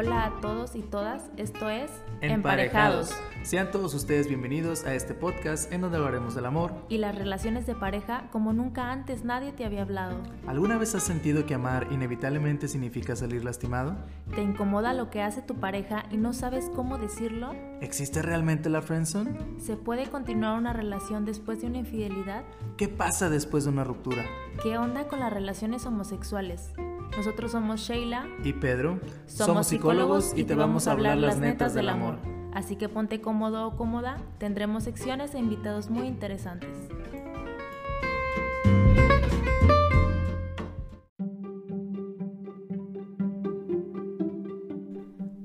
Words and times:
Hola 0.00 0.24
a 0.24 0.40
todos 0.40 0.76
y 0.76 0.80
todas, 0.80 1.24
esto 1.36 1.68
es 1.68 1.90
Emparejados. 2.22 3.14
Sean 3.42 3.70
todos 3.70 3.92
ustedes 3.92 4.28
bienvenidos 4.28 4.86
a 4.86 4.94
este 4.94 5.12
podcast 5.12 5.70
en 5.70 5.82
donde 5.82 5.98
hablaremos 5.98 6.34
del 6.34 6.46
amor 6.46 6.72
y 6.88 6.96
las 6.96 7.14
relaciones 7.14 7.66
de 7.66 7.74
pareja 7.74 8.24
como 8.32 8.54
nunca 8.54 8.92
antes 8.92 9.24
nadie 9.24 9.52
te 9.52 9.66
había 9.66 9.82
hablado. 9.82 10.16
¿Alguna 10.46 10.78
vez 10.78 10.94
has 10.94 11.02
sentido 11.02 11.44
que 11.44 11.52
amar 11.52 11.88
inevitablemente 11.90 12.66
significa 12.66 13.14
salir 13.14 13.44
lastimado? 13.44 13.94
¿Te 14.34 14.40
incomoda 14.40 14.94
lo 14.94 15.10
que 15.10 15.20
hace 15.20 15.42
tu 15.42 15.56
pareja 15.56 16.06
y 16.10 16.16
no 16.16 16.32
sabes 16.32 16.70
cómo 16.74 16.96
decirlo? 16.96 17.52
¿Existe 17.82 18.22
realmente 18.22 18.70
la 18.70 18.80
friendzone? 18.80 19.38
¿Se 19.58 19.76
puede 19.76 20.08
continuar 20.08 20.58
una 20.58 20.72
relación 20.72 21.26
después 21.26 21.60
de 21.60 21.66
una 21.66 21.76
infidelidad? 21.76 22.44
¿Qué 22.78 22.88
pasa 22.88 23.28
después 23.28 23.64
de 23.64 23.70
una 23.70 23.84
ruptura? 23.84 24.24
¿Qué 24.62 24.78
onda 24.78 25.08
con 25.08 25.20
las 25.20 25.30
relaciones 25.30 25.84
homosexuales? 25.84 26.72
Nosotros 27.16 27.52
somos 27.52 27.80
Sheila 27.80 28.26
y 28.44 28.52
Pedro. 28.52 29.00
Somos, 29.26 29.66
psicólogos 29.66 29.89
y 30.36 30.44
te 30.44 30.54
vamos 30.54 30.86
a 30.86 30.92
hablar 30.92 31.18
las 31.18 31.38
netas 31.38 31.74
del 31.74 31.88
amor. 31.88 32.16
Así 32.54 32.76
que 32.76 32.88
ponte 32.88 33.20
cómodo 33.20 33.66
o 33.66 33.76
cómoda, 33.76 34.18
tendremos 34.38 34.84
secciones 34.84 35.34
e 35.34 35.38
invitados 35.40 35.90
muy 35.90 36.06
interesantes. 36.06 36.70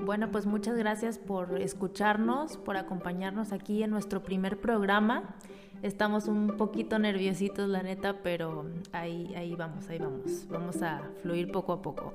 Bueno, 0.05 0.29
pues 0.31 0.45
muchas 0.45 0.77
gracias 0.77 1.17
por 1.17 1.59
escucharnos, 1.59 2.57
por 2.57 2.77
acompañarnos 2.77 3.51
aquí 3.51 3.81
en 3.81 3.89
nuestro 3.89 4.21
primer 4.21 4.59
programa. 4.59 5.35
Estamos 5.81 6.27
un 6.27 6.55
poquito 6.55 6.99
nerviositos, 6.99 7.67
la 7.67 7.81
neta, 7.81 8.21
pero 8.21 8.67
ahí, 8.91 9.33
ahí 9.35 9.55
vamos, 9.55 9.89
ahí 9.89 9.97
vamos. 9.97 10.47
Vamos 10.51 10.83
a 10.83 11.01
fluir 11.23 11.51
poco 11.51 11.73
a 11.73 11.81
poco. 11.81 12.13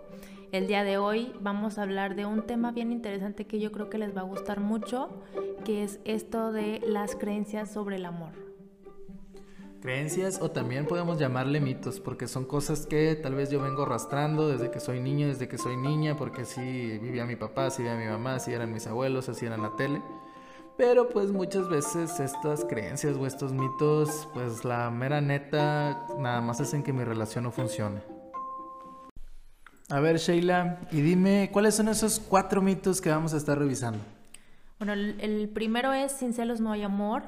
El 0.52 0.66
día 0.66 0.82
de 0.82 0.98
hoy 0.98 1.32
vamos 1.40 1.78
a 1.78 1.82
hablar 1.82 2.16
de 2.16 2.26
un 2.26 2.42
tema 2.42 2.72
bien 2.72 2.90
interesante 2.90 3.46
que 3.46 3.60
yo 3.60 3.70
creo 3.70 3.88
que 3.88 3.98
les 3.98 4.16
va 4.16 4.22
a 4.22 4.24
gustar 4.24 4.58
mucho, 4.58 5.08
que 5.64 5.84
es 5.84 6.00
esto 6.04 6.50
de 6.50 6.80
las 6.84 7.14
creencias 7.14 7.70
sobre 7.70 7.96
el 7.96 8.04
amor. 8.04 8.32
Creencias 9.80 10.40
o 10.42 10.50
también 10.50 10.86
podemos 10.86 11.20
llamarle 11.20 11.60
mitos, 11.60 12.00
porque 12.00 12.26
son 12.26 12.44
cosas 12.44 12.84
que 12.84 13.14
tal 13.14 13.36
vez 13.36 13.48
yo 13.50 13.62
vengo 13.62 13.84
arrastrando 13.84 14.48
desde 14.48 14.72
que 14.72 14.80
soy 14.80 14.98
niño, 14.98 15.28
desde 15.28 15.46
que 15.46 15.56
soy 15.56 15.76
niña, 15.76 16.16
porque 16.16 16.42
así 16.42 16.98
vivía 16.98 17.24
mi 17.24 17.36
papá, 17.36 17.66
así 17.66 17.82
vivía 17.82 17.96
mi 17.96 18.06
mamá, 18.06 18.34
así 18.34 18.52
eran 18.52 18.72
mis 18.72 18.88
abuelos, 18.88 19.28
así 19.28 19.46
era 19.46 19.56
la 19.56 19.76
tele. 19.76 20.02
Pero 20.76 21.08
pues 21.10 21.30
muchas 21.30 21.68
veces 21.68 22.18
estas 22.18 22.64
creencias 22.64 23.16
o 23.16 23.24
estos 23.24 23.52
mitos, 23.52 24.28
pues 24.34 24.64
la 24.64 24.90
mera 24.90 25.20
neta, 25.20 26.08
nada 26.18 26.40
más 26.40 26.60
hacen 26.60 26.82
que 26.82 26.92
mi 26.92 27.04
relación 27.04 27.44
no 27.44 27.52
funcione. 27.52 28.09
A 29.90 29.98
ver, 29.98 30.18
Sheila, 30.18 30.78
y 30.92 31.00
dime, 31.00 31.50
¿cuáles 31.52 31.74
son 31.74 31.88
esos 31.88 32.20
cuatro 32.20 32.62
mitos 32.62 33.00
que 33.00 33.10
vamos 33.10 33.34
a 33.34 33.36
estar 33.36 33.58
revisando? 33.58 33.98
Bueno, 34.78 34.92
el, 34.92 35.50
primero 35.52 35.92
es, 35.92 36.12
sin 36.12 36.32
celos 36.32 36.60
no 36.60 36.70
hay 36.70 36.84
amor. 36.84 37.24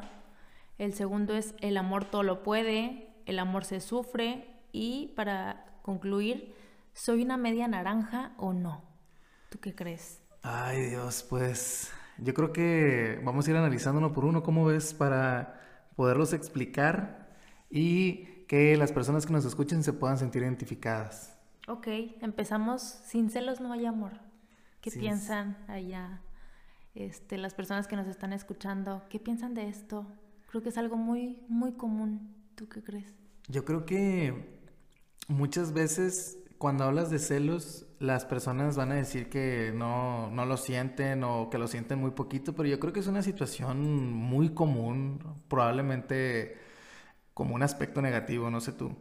El 0.79 0.95
segundo 0.95 1.35
es, 1.35 1.55
el 1.61 1.77
amor 1.77 2.05
todo 2.05 2.23
lo 2.23 2.45
puede, 2.45 3.09
el 3.27 3.41
amor 3.41 3.65
se 3.65 3.81
sufre. 3.81 4.47
Y 4.71 5.13
para 5.17 5.67
concluir, 5.83 6.55
¿soy 6.95 7.23
una 7.23 7.37
media 7.37 7.67
naranja 7.67 8.31
o 8.39 8.53
no? 8.53 8.83
¿Tú 9.51 9.59
qué 9.59 9.75
crees? 9.75 10.23
Ay 10.43 10.91
Dios, 10.91 11.27
pues 11.29 11.91
yo 12.19 12.33
creo 12.33 12.53
que 12.53 13.21
vamos 13.25 13.47
a 13.47 13.51
ir 13.51 13.57
analizando 13.57 13.99
uno 13.99 14.13
por 14.13 14.25
uno, 14.25 14.45
¿cómo 14.45 14.65
ves? 14.65 14.95
Para 14.95 15.61
poderlos 15.97 16.33
explicar 16.33 17.29
y 17.71 18.45
que 18.47 18.77
las 18.77 18.93
personas 18.93 19.27
que 19.27 19.33
nos 19.33 19.45
escuchen 19.45 19.83
se 19.83 19.93
puedan 19.93 20.17
sentir 20.17 20.43
identificadas. 20.43 21.32
Ok, 21.69 21.87
empezamos. 22.21 22.83
Sin 22.83 23.31
celos 23.31 23.61
no 23.61 23.73
hay 23.73 23.87
amor. 23.87 24.13
¿Qué 24.81 24.91
piensan 24.91 25.57
allá 25.69 26.21
este, 26.95 27.39
las 27.39 27.55
personas 27.55 27.87
que 27.87 27.97
nos 27.97 28.09
están 28.09 28.33
escuchando? 28.33 29.03
¿Qué 29.09 29.21
piensan 29.21 29.55
de 29.55 29.69
esto? 29.69 30.07
Creo 30.51 30.63
que 30.63 30.71
es 30.71 30.79
algo 30.79 30.97
muy, 30.97 31.39
muy 31.49 31.73
común. 31.73 32.35
¿Tú 32.57 32.69
qué 32.69 32.83
crees? 32.83 33.15
Yo 33.49 33.65
creo 33.65 33.87
que 33.87 34.61
muchas 35.29 35.73
veces 35.73 36.39
cuando 36.63 36.85
hablas 36.85 37.11
de 37.11 37.19
celos, 37.19 37.87
las 37.99 38.25
personas 38.25 38.77
van 38.77 38.93
a 38.93 38.95
decir 38.95 39.29
que 39.29 39.73
no, 39.75 40.31
no 40.31 40.47
lo 40.47 40.57
sienten 40.57 41.25
o 41.25 41.51
que 41.51 41.59
lo 41.59 41.67
sienten 41.67 41.99
muy 41.99 42.13
poquito, 42.13 42.55
pero 42.55 42.69
yo 42.69 42.79
creo 42.79 42.93
que 42.93 43.01
es 43.01 43.09
una 43.09 43.23
situación 43.23 44.13
muy 44.13 44.51
común, 44.51 45.19
probablemente 45.49 46.57
como 47.35 47.57
un 47.57 47.65
aspecto 47.65 48.01
negativo, 48.01 48.49
no 48.49 48.61
sé 48.61 48.71
tú. 48.71 48.95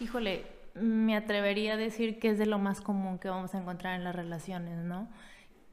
Híjole, 0.00 0.46
me 0.74 1.16
atrevería 1.16 1.74
a 1.74 1.76
decir 1.76 2.18
que 2.18 2.30
es 2.30 2.38
de 2.38 2.46
lo 2.46 2.58
más 2.58 2.80
común 2.80 3.18
que 3.18 3.28
vamos 3.28 3.54
a 3.54 3.58
encontrar 3.58 3.94
en 3.94 4.04
las 4.04 4.14
relaciones, 4.14 4.78
¿no? 4.78 5.08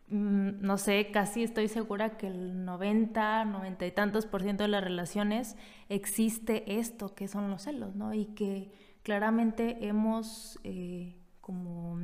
Mm, 0.09 0.61
no 0.61 0.77
sé, 0.77 1.09
casi 1.11 1.43
estoy 1.43 1.67
segura 1.69 2.17
que 2.17 2.27
el 2.27 2.65
90, 2.65 3.45
90 3.45 3.85
y 3.85 3.91
tantos 3.91 4.25
por 4.25 4.43
ciento 4.43 4.63
de 4.63 4.67
las 4.69 4.83
relaciones 4.83 5.55
existe 5.89 6.79
esto 6.79 7.15
que 7.15 7.27
son 7.27 7.49
los 7.49 7.63
celos, 7.63 7.95
¿no? 7.95 8.13
Y 8.13 8.25
que 8.25 8.71
claramente 9.03 9.87
hemos 9.87 10.59
eh, 10.63 11.15
como 11.39 11.99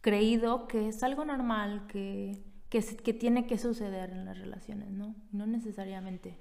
creído 0.00 0.66
que 0.68 0.88
es 0.88 1.02
algo 1.02 1.24
normal, 1.24 1.86
que, 1.86 2.42
que, 2.70 2.80
que, 2.80 3.12
tiene 3.12 3.46
que 3.46 3.58
suceder 3.58 4.10
en 4.10 4.24
las 4.24 4.38
relaciones, 4.38 4.90
¿no? 4.90 5.14
No 5.32 5.46
necesariamente. 5.46 6.38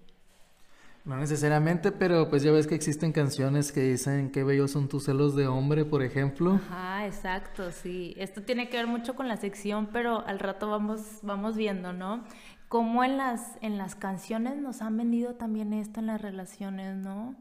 No 1.05 1.17
necesariamente, 1.17 1.91
pero 1.91 2.29
pues 2.29 2.43
ya 2.43 2.51
ves 2.51 2.65
que 2.65 2.75
existen 2.75 3.11
canciones 3.11 3.73
que 3.73 3.81
dicen 3.81 4.31
qué 4.31 4.43
bellos 4.45 4.71
son 4.71 4.87
tus 4.87 5.03
celos 5.03 5.35
de 5.35 5.47
hombre, 5.47 5.83
por 5.83 6.01
ejemplo. 6.01 6.61
Ajá, 6.69 7.05
exacto, 7.05 7.71
sí. 7.71 8.13
Esto 8.17 8.41
tiene 8.43 8.69
que 8.69 8.77
ver 8.77 8.87
mucho 8.87 9.13
con 9.15 9.27
la 9.27 9.35
sección, 9.35 9.89
pero 9.91 10.25
al 10.25 10.39
rato 10.39 10.69
vamos, 10.69 11.19
vamos 11.21 11.57
viendo, 11.57 11.91
¿no? 11.91 12.23
Cómo 12.69 13.03
en 13.03 13.17
las, 13.17 13.57
en 13.61 13.77
las 13.77 13.95
canciones 13.95 14.55
nos 14.57 14.81
han 14.81 14.95
vendido 14.95 15.35
también 15.35 15.73
esto 15.73 15.99
en 15.99 16.07
las 16.07 16.21
relaciones, 16.21 16.95
¿no? 16.95 17.35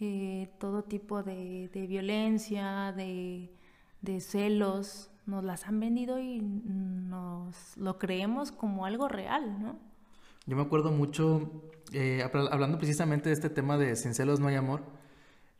Eh, 0.00 0.50
todo 0.58 0.84
tipo 0.84 1.22
de, 1.22 1.70
de 1.72 1.86
violencia, 1.86 2.92
de, 2.92 3.50
de 4.02 4.20
celos, 4.20 5.10
nos 5.26 5.44
las 5.44 5.66
han 5.66 5.80
vendido 5.80 6.18
y 6.18 6.40
nos 6.40 7.76
lo 7.76 7.98
creemos 7.98 8.52
como 8.52 8.84
algo 8.86 9.08
real, 9.08 9.62
¿no? 9.62 9.76
Yo 10.48 10.56
me 10.56 10.62
acuerdo 10.62 10.90
mucho, 10.90 11.50
eh, 11.92 12.26
hablando 12.50 12.78
precisamente 12.78 13.28
de 13.28 13.34
este 13.34 13.50
tema 13.50 13.76
de 13.76 13.94
sin 13.96 14.14
celos 14.14 14.40
no 14.40 14.48
hay 14.48 14.54
amor, 14.54 14.80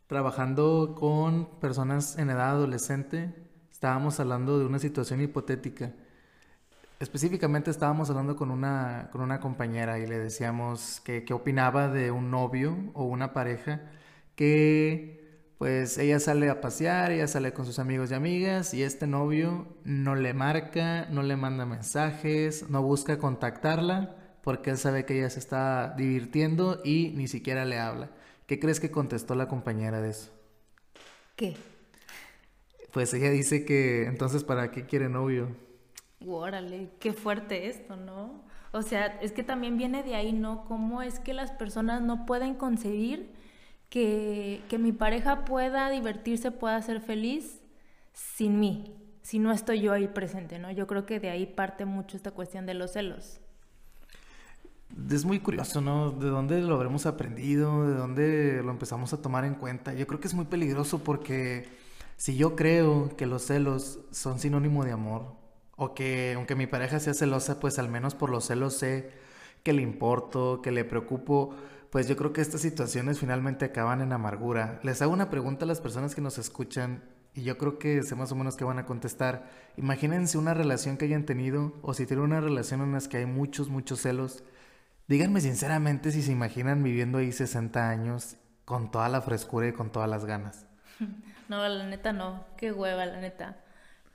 trabajando 0.07 0.95
con 0.99 1.59
personas 1.59 2.17
en 2.17 2.31
edad 2.31 2.49
adolescente, 2.49 3.31
estábamos 3.71 4.19
hablando 4.19 4.57
de 4.57 4.65
una 4.65 4.79
situación 4.79 5.21
hipotética. 5.21 5.93
Específicamente 6.99 7.69
estábamos 7.69 8.09
hablando 8.09 8.35
con 8.35 8.49
una, 8.49 9.09
con 9.11 9.21
una 9.21 9.39
compañera 9.39 9.99
y 9.99 10.07
le 10.07 10.17
decíamos 10.17 11.01
que, 11.01 11.23
que 11.23 11.35
opinaba 11.35 11.87
de 11.87 12.09
un 12.09 12.31
novio 12.31 12.75
o 12.95 13.03
una 13.03 13.31
pareja 13.31 13.91
que 14.33 15.53
pues 15.59 15.99
ella 15.99 16.19
sale 16.19 16.49
a 16.49 16.61
pasear, 16.61 17.11
ella 17.11 17.27
sale 17.27 17.53
con 17.53 17.67
sus 17.67 17.77
amigos 17.77 18.09
y 18.09 18.15
amigas 18.15 18.73
y 18.73 18.81
este 18.81 19.05
novio 19.05 19.67
no 19.83 20.15
le 20.15 20.33
marca, 20.33 21.05
no 21.11 21.21
le 21.21 21.35
manda 21.35 21.67
mensajes, 21.67 22.71
no 22.71 22.81
busca 22.81 23.19
contactarla 23.19 24.15
porque 24.43 24.71
él 24.71 24.77
sabe 24.77 25.05
que 25.05 25.17
ella 25.17 25.29
se 25.29 25.39
está 25.39 25.93
divirtiendo 25.97 26.81
y 26.83 27.09
ni 27.15 27.27
siquiera 27.27 27.65
le 27.65 27.79
habla. 27.79 28.09
¿Qué 28.45 28.59
crees 28.59 28.79
que 28.79 28.91
contestó 28.91 29.35
la 29.35 29.47
compañera 29.47 30.01
de 30.01 30.09
eso? 30.09 30.31
¿Qué? 31.35 31.55
Pues 32.91 33.13
ella 33.13 33.29
dice 33.29 33.65
que 33.65 34.05
entonces 34.05 34.43
¿para 34.43 34.71
qué 34.71 34.85
quiere 34.85 35.09
novio? 35.09 35.49
Órale, 36.25 36.89
qué 36.99 37.13
fuerte 37.13 37.67
esto, 37.67 37.95
¿no? 37.95 38.43
O 38.71 38.81
sea, 38.81 39.17
es 39.21 39.31
que 39.31 39.43
también 39.43 39.77
viene 39.77 40.03
de 40.03 40.15
ahí, 40.15 40.33
¿no? 40.33 40.65
¿Cómo 40.65 41.01
es 41.01 41.19
que 41.19 41.33
las 41.33 41.51
personas 41.51 42.01
no 42.01 42.25
pueden 42.25 42.55
concebir 42.55 43.31
que, 43.89 44.61
mi 44.79 44.91
pareja 44.91 45.45
pueda 45.45 45.89
divertirse, 45.89 46.51
pueda 46.51 46.81
ser 46.81 47.01
feliz 47.01 47.61
sin 48.13 48.59
mí, 48.59 48.95
si 49.21 49.39
no 49.39 49.51
estoy 49.51 49.81
yo 49.81 49.93
ahí 49.93 50.07
presente, 50.07 50.59
¿no? 50.59 50.71
Yo 50.71 50.87
creo 50.87 51.05
que 51.05 51.19
de 51.19 51.29
ahí 51.29 51.45
parte 51.45 51.85
mucho 51.85 52.17
esta 52.17 52.31
cuestión 52.31 52.65
de 52.65 52.73
los 52.73 52.91
celos. 52.91 53.39
Es 55.11 55.25
muy 55.25 55.39
curioso, 55.39 55.81
¿no? 55.81 56.11
¿De 56.11 56.27
dónde 56.27 56.61
lo 56.61 56.75
habremos 56.75 57.05
aprendido? 57.05 57.87
¿De 57.87 57.93
dónde 57.93 58.61
lo 58.63 58.71
empezamos 58.71 59.13
a 59.13 59.21
tomar 59.21 59.45
en 59.45 59.55
cuenta? 59.55 59.93
Yo 59.93 60.07
creo 60.07 60.19
que 60.19 60.27
es 60.27 60.33
muy 60.33 60.45
peligroso 60.45 60.99
porque 61.03 61.69
si 62.17 62.35
yo 62.35 62.55
creo 62.55 63.15
que 63.15 63.25
los 63.25 63.43
celos 63.43 63.99
son 64.11 64.39
sinónimo 64.39 64.83
de 64.83 64.91
amor, 64.91 65.39
o 65.77 65.93
que 65.93 66.33
aunque 66.35 66.55
mi 66.55 66.67
pareja 66.67 66.99
sea 66.99 67.13
celosa, 67.13 67.59
pues 67.59 67.79
al 67.79 67.87
menos 67.87 68.13
por 68.13 68.29
los 68.29 68.45
celos 68.45 68.75
sé 68.75 69.11
que 69.63 69.71
le 69.71 69.81
importo, 69.81 70.61
que 70.61 70.71
le 70.71 70.83
preocupo, 70.83 71.55
pues 71.89 72.07
yo 72.07 72.17
creo 72.17 72.33
que 72.33 72.41
estas 72.41 72.61
situaciones 72.61 73.19
finalmente 73.19 73.65
acaban 73.65 74.01
en 74.01 74.11
amargura. 74.11 74.81
Les 74.83 75.01
hago 75.01 75.13
una 75.13 75.29
pregunta 75.29 75.63
a 75.63 75.67
las 75.67 75.79
personas 75.79 76.13
que 76.13 76.21
nos 76.21 76.37
escuchan 76.37 77.03
y 77.33 77.43
yo 77.43 77.57
creo 77.57 77.79
que 77.79 78.03
sé 78.03 78.15
más 78.15 78.31
o 78.33 78.35
menos 78.35 78.57
que 78.57 78.65
van 78.65 78.79
a 78.79 78.85
contestar. 78.85 79.49
Imagínense 79.77 80.37
una 80.37 80.53
relación 80.53 80.97
que 80.97 81.05
hayan 81.05 81.25
tenido 81.25 81.73
o 81.81 81.93
si 81.93 82.05
tienen 82.05 82.25
una 82.25 82.41
relación 82.41 82.81
en 82.81 82.91
la 82.91 82.99
que 82.99 83.17
hay 83.17 83.25
muchos, 83.25 83.69
muchos 83.69 84.01
celos. 84.01 84.43
Díganme 85.09 85.41
sinceramente 85.41 86.11
si 86.11 86.21
se 86.21 86.31
imaginan 86.31 86.83
viviendo 86.83 87.17
ahí 87.17 87.31
60 87.31 87.89
años 87.89 88.37
con 88.63 88.91
toda 88.91 89.09
la 89.09 89.21
frescura 89.21 89.67
y 89.67 89.73
con 89.73 89.91
todas 89.91 90.07
las 90.09 90.23
ganas. 90.23 90.67
No, 91.49 91.67
la 91.67 91.83
neta 91.83 92.13
no, 92.13 92.45
qué 92.57 92.71
hueva, 92.71 93.07
la 93.07 93.19
neta. 93.19 93.57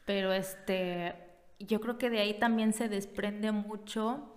Pero 0.07 0.33
este, 0.33 1.17
yo 1.59 1.81
creo 1.81 1.99
que 1.99 2.09
de 2.09 2.21
ahí 2.21 2.39
también 2.39 2.73
se 2.73 2.89
desprende 2.89 3.51
mucho 3.51 4.37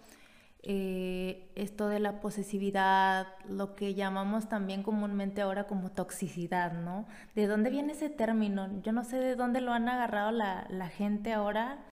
eh, 0.64 1.52
esto 1.54 1.90
de 1.90 2.00
la 2.00 2.22
posesividad, 2.22 3.28
lo 3.48 3.76
que 3.76 3.94
llamamos 3.94 4.50
también 4.50 4.82
comúnmente 4.82 5.42
ahora 5.42 5.68
como 5.68 5.92
toxicidad, 5.92 6.74
¿no? 6.74 7.06
¿De 7.36 7.46
dónde 7.46 7.70
viene 7.70 7.94
ese 7.94 8.10
término? 8.10 8.82
Yo 8.82 8.94
no 8.94 9.04
sé 9.04 9.18
de 9.18 9.36
dónde 9.36 9.62
lo 9.62 9.74
han 9.74 9.88
agarrado 9.90 10.32
la, 10.32 10.66
la 10.72 10.90
gente 10.90 11.34
ahora. 11.34 11.86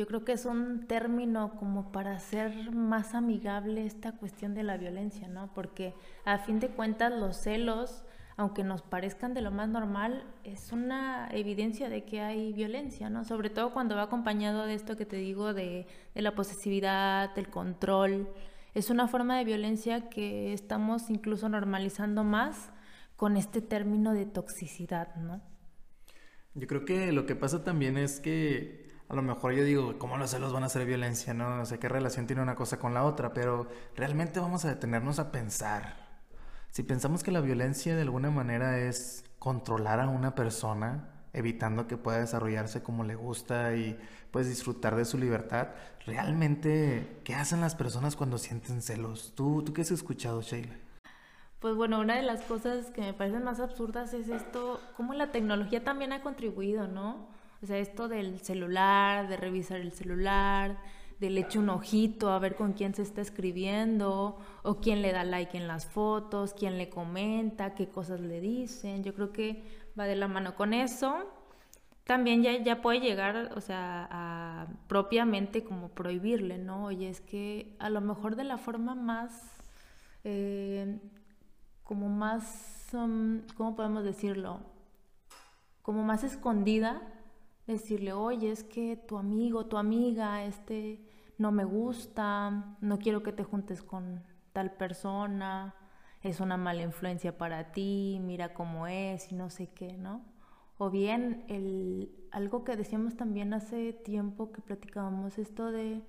Yo 0.00 0.06
creo 0.06 0.24
que 0.24 0.32
es 0.32 0.46
un 0.46 0.86
término 0.86 1.56
como 1.58 1.92
para 1.92 2.12
hacer 2.12 2.72
más 2.72 3.14
amigable 3.14 3.84
esta 3.84 4.12
cuestión 4.12 4.54
de 4.54 4.62
la 4.62 4.78
violencia, 4.78 5.28
¿no? 5.28 5.52
Porque 5.52 5.92
a 6.24 6.38
fin 6.38 6.58
de 6.58 6.68
cuentas 6.68 7.12
los 7.12 7.36
celos 7.36 8.02
aunque 8.38 8.64
nos 8.64 8.80
parezcan 8.80 9.34
de 9.34 9.42
lo 9.42 9.50
más 9.50 9.68
normal, 9.68 10.24
es 10.42 10.72
una 10.72 11.28
evidencia 11.32 11.90
de 11.90 12.04
que 12.04 12.22
hay 12.22 12.54
violencia, 12.54 13.10
¿no? 13.10 13.26
Sobre 13.26 13.50
todo 13.50 13.74
cuando 13.74 13.94
va 13.94 14.04
acompañado 14.04 14.64
de 14.64 14.72
esto 14.72 14.96
que 14.96 15.04
te 15.04 15.16
digo, 15.16 15.52
de, 15.52 15.86
la 16.14 16.34
posesividad, 16.34 17.34
del 17.34 17.50
control. 17.50 18.26
Es 18.72 18.88
una 18.88 19.06
forma 19.06 19.36
de 19.36 19.44
violencia 19.44 20.08
que 20.08 20.54
estamos 20.54 21.10
incluso 21.10 21.50
normalizando 21.50 22.24
más 22.24 22.70
con 23.16 23.36
este 23.36 23.60
término 23.60 24.14
de 24.14 24.24
toxicidad, 24.24 25.14
¿no? 25.16 25.42
Yo 26.54 26.66
creo 26.66 26.86
que 26.86 27.12
lo 27.12 27.26
que 27.26 27.36
pasa 27.36 27.62
también 27.62 27.98
es 27.98 28.20
que 28.20 28.79
a 29.10 29.14
lo 29.14 29.22
mejor 29.22 29.52
yo 29.52 29.64
digo, 29.64 29.98
¿cómo 29.98 30.16
los 30.16 30.30
celos 30.30 30.52
van 30.52 30.64
a 30.64 30.68
ser 30.68 30.86
violencia? 30.86 31.34
No, 31.34 31.56
no 31.56 31.66
sé 31.66 31.78
qué 31.78 31.88
relación 31.88 32.26
tiene 32.26 32.42
una 32.42 32.54
cosa 32.54 32.78
con 32.78 32.94
la 32.94 33.04
otra, 33.04 33.34
pero 33.34 33.68
realmente 33.96 34.40
vamos 34.40 34.64
a 34.64 34.68
detenernos 34.68 35.18
a 35.18 35.32
pensar 35.32 36.10
si 36.70 36.84
pensamos 36.84 37.24
que 37.24 37.32
la 37.32 37.40
violencia 37.40 37.96
de 37.96 38.02
alguna 38.02 38.30
manera 38.30 38.78
es 38.78 39.24
controlar 39.40 39.98
a 39.98 40.08
una 40.08 40.36
persona, 40.36 41.08
evitando 41.32 41.88
que 41.88 41.96
pueda 41.96 42.20
desarrollarse 42.20 42.82
como 42.82 43.02
le 43.02 43.16
gusta 43.16 43.74
y 43.74 43.98
pues 44.30 44.48
disfrutar 44.48 44.94
de 44.94 45.04
su 45.04 45.18
libertad, 45.18 45.68
realmente, 46.06 47.20
¿qué 47.24 47.34
hacen 47.34 47.60
las 47.60 47.74
personas 47.74 48.14
cuando 48.14 48.38
sienten 48.38 48.82
celos? 48.82 49.32
¿Tú, 49.34 49.64
tú 49.64 49.72
qué 49.72 49.82
has 49.82 49.90
escuchado, 49.90 50.42
Sheila? 50.42 50.76
Pues 51.58 51.74
bueno, 51.74 51.98
una 51.98 52.14
de 52.14 52.22
las 52.22 52.42
cosas 52.42 52.86
que 52.92 53.00
me 53.00 53.14
parecen 53.14 53.42
más 53.42 53.58
absurdas 53.58 54.14
es 54.14 54.28
esto, 54.28 54.80
cómo 54.96 55.12
la 55.12 55.32
tecnología 55.32 55.82
también 55.82 56.12
ha 56.12 56.22
contribuido, 56.22 56.86
¿no? 56.86 57.26
O 57.62 57.66
sea, 57.66 57.78
esto 57.78 58.08
del 58.08 58.40
celular, 58.40 59.28
de 59.28 59.36
revisar 59.36 59.80
el 59.80 59.92
celular, 59.92 60.78
de 61.20 61.28
le 61.28 61.42
echo 61.42 61.60
un 61.60 61.68
ojito 61.68 62.30
a 62.30 62.38
ver 62.38 62.56
con 62.56 62.72
quién 62.72 62.94
se 62.94 63.02
está 63.02 63.20
escribiendo 63.20 64.38
o 64.62 64.76
quién 64.76 65.02
le 65.02 65.12
da 65.12 65.22
like 65.22 65.56
en 65.56 65.68
las 65.68 65.84
fotos, 65.84 66.54
quién 66.54 66.78
le 66.78 66.88
comenta, 66.88 67.74
qué 67.74 67.88
cosas 67.88 68.20
le 68.20 68.40
dicen. 68.40 69.04
Yo 69.04 69.14
creo 69.14 69.30
que 69.30 69.62
va 69.98 70.06
de 70.06 70.16
la 70.16 70.28
mano 70.28 70.54
con 70.56 70.72
eso. 70.72 71.30
También 72.04 72.42
ya, 72.42 72.56
ya 72.62 72.80
puede 72.80 73.00
llegar, 73.00 73.52
o 73.54 73.60
sea, 73.60 74.08
a 74.10 74.66
propiamente 74.88 75.62
como 75.62 75.90
prohibirle, 75.90 76.56
¿no? 76.56 76.86
Oye, 76.86 77.10
es 77.10 77.20
que 77.20 77.76
a 77.78 77.90
lo 77.90 78.00
mejor 78.00 78.34
de 78.34 78.44
la 78.44 78.56
forma 78.56 78.94
más, 78.94 79.52
eh, 80.24 80.98
como 81.84 82.08
más, 82.08 82.88
um, 82.94 83.42
¿cómo 83.56 83.76
podemos 83.76 84.02
decirlo? 84.04 84.60
Como 85.82 86.02
más 86.02 86.24
escondida, 86.24 87.02
decirle, 87.72 88.12
oye, 88.12 88.50
es 88.50 88.64
que 88.64 88.96
tu 88.96 89.18
amigo, 89.18 89.66
tu 89.66 89.76
amiga, 89.76 90.44
este, 90.44 91.00
no 91.38 91.52
me 91.52 91.64
gusta, 91.64 92.76
no 92.80 92.98
quiero 92.98 93.22
que 93.22 93.32
te 93.32 93.44
juntes 93.44 93.82
con 93.82 94.22
tal 94.52 94.72
persona, 94.72 95.74
es 96.22 96.40
una 96.40 96.56
mala 96.56 96.82
influencia 96.82 97.38
para 97.38 97.72
ti, 97.72 98.20
mira 98.22 98.52
cómo 98.52 98.86
es 98.86 99.32
y 99.32 99.34
no 99.34 99.50
sé 99.50 99.68
qué, 99.68 99.96
¿no? 99.96 100.22
O 100.78 100.90
bien 100.90 101.44
el, 101.48 102.10
algo 102.30 102.64
que 102.64 102.76
decíamos 102.76 103.16
también 103.16 103.54
hace 103.54 103.92
tiempo 103.92 104.52
que 104.52 104.60
platicábamos, 104.60 105.38
esto 105.38 105.70
de, 105.72 106.02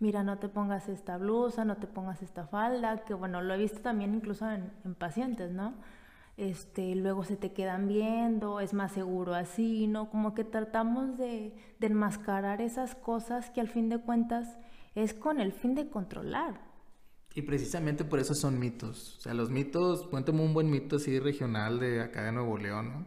mira, 0.00 0.22
no 0.22 0.38
te 0.38 0.48
pongas 0.48 0.88
esta 0.88 1.16
blusa, 1.18 1.64
no 1.64 1.76
te 1.76 1.86
pongas 1.86 2.22
esta 2.22 2.46
falda, 2.46 3.04
que 3.04 3.14
bueno, 3.14 3.42
lo 3.42 3.54
he 3.54 3.58
visto 3.58 3.80
también 3.80 4.14
incluso 4.14 4.50
en, 4.50 4.72
en 4.84 4.94
pacientes, 4.94 5.52
¿no? 5.52 5.74
Este, 6.36 6.94
luego 6.96 7.24
se 7.24 7.36
te 7.36 7.52
quedan 7.52 7.86
viendo, 7.86 8.60
es 8.60 8.74
más 8.74 8.92
seguro 8.92 9.34
así, 9.34 9.86
¿no? 9.86 10.10
Como 10.10 10.34
que 10.34 10.44
tratamos 10.44 11.16
de, 11.16 11.54
de 11.78 11.86
enmascarar 11.86 12.60
esas 12.60 12.94
cosas 12.96 13.50
que 13.50 13.60
al 13.60 13.68
fin 13.68 13.88
de 13.88 13.98
cuentas 13.98 14.58
es 14.94 15.14
con 15.14 15.40
el 15.40 15.52
fin 15.52 15.74
de 15.74 15.88
controlar. 15.88 16.60
Y 17.34 17.42
precisamente 17.42 18.04
por 18.04 18.20
eso 18.20 18.34
son 18.34 18.58
mitos. 18.58 19.16
O 19.18 19.20
sea, 19.20 19.34
los 19.34 19.50
mitos, 19.50 20.06
cuéntame 20.06 20.42
un 20.42 20.54
buen 20.54 20.70
mito 20.70 20.96
así 20.96 21.18
regional 21.18 21.80
de 21.80 22.00
acá 22.00 22.24
de 22.24 22.32
Nuevo 22.32 22.56
León, 22.58 22.92
¿no? 22.92 23.06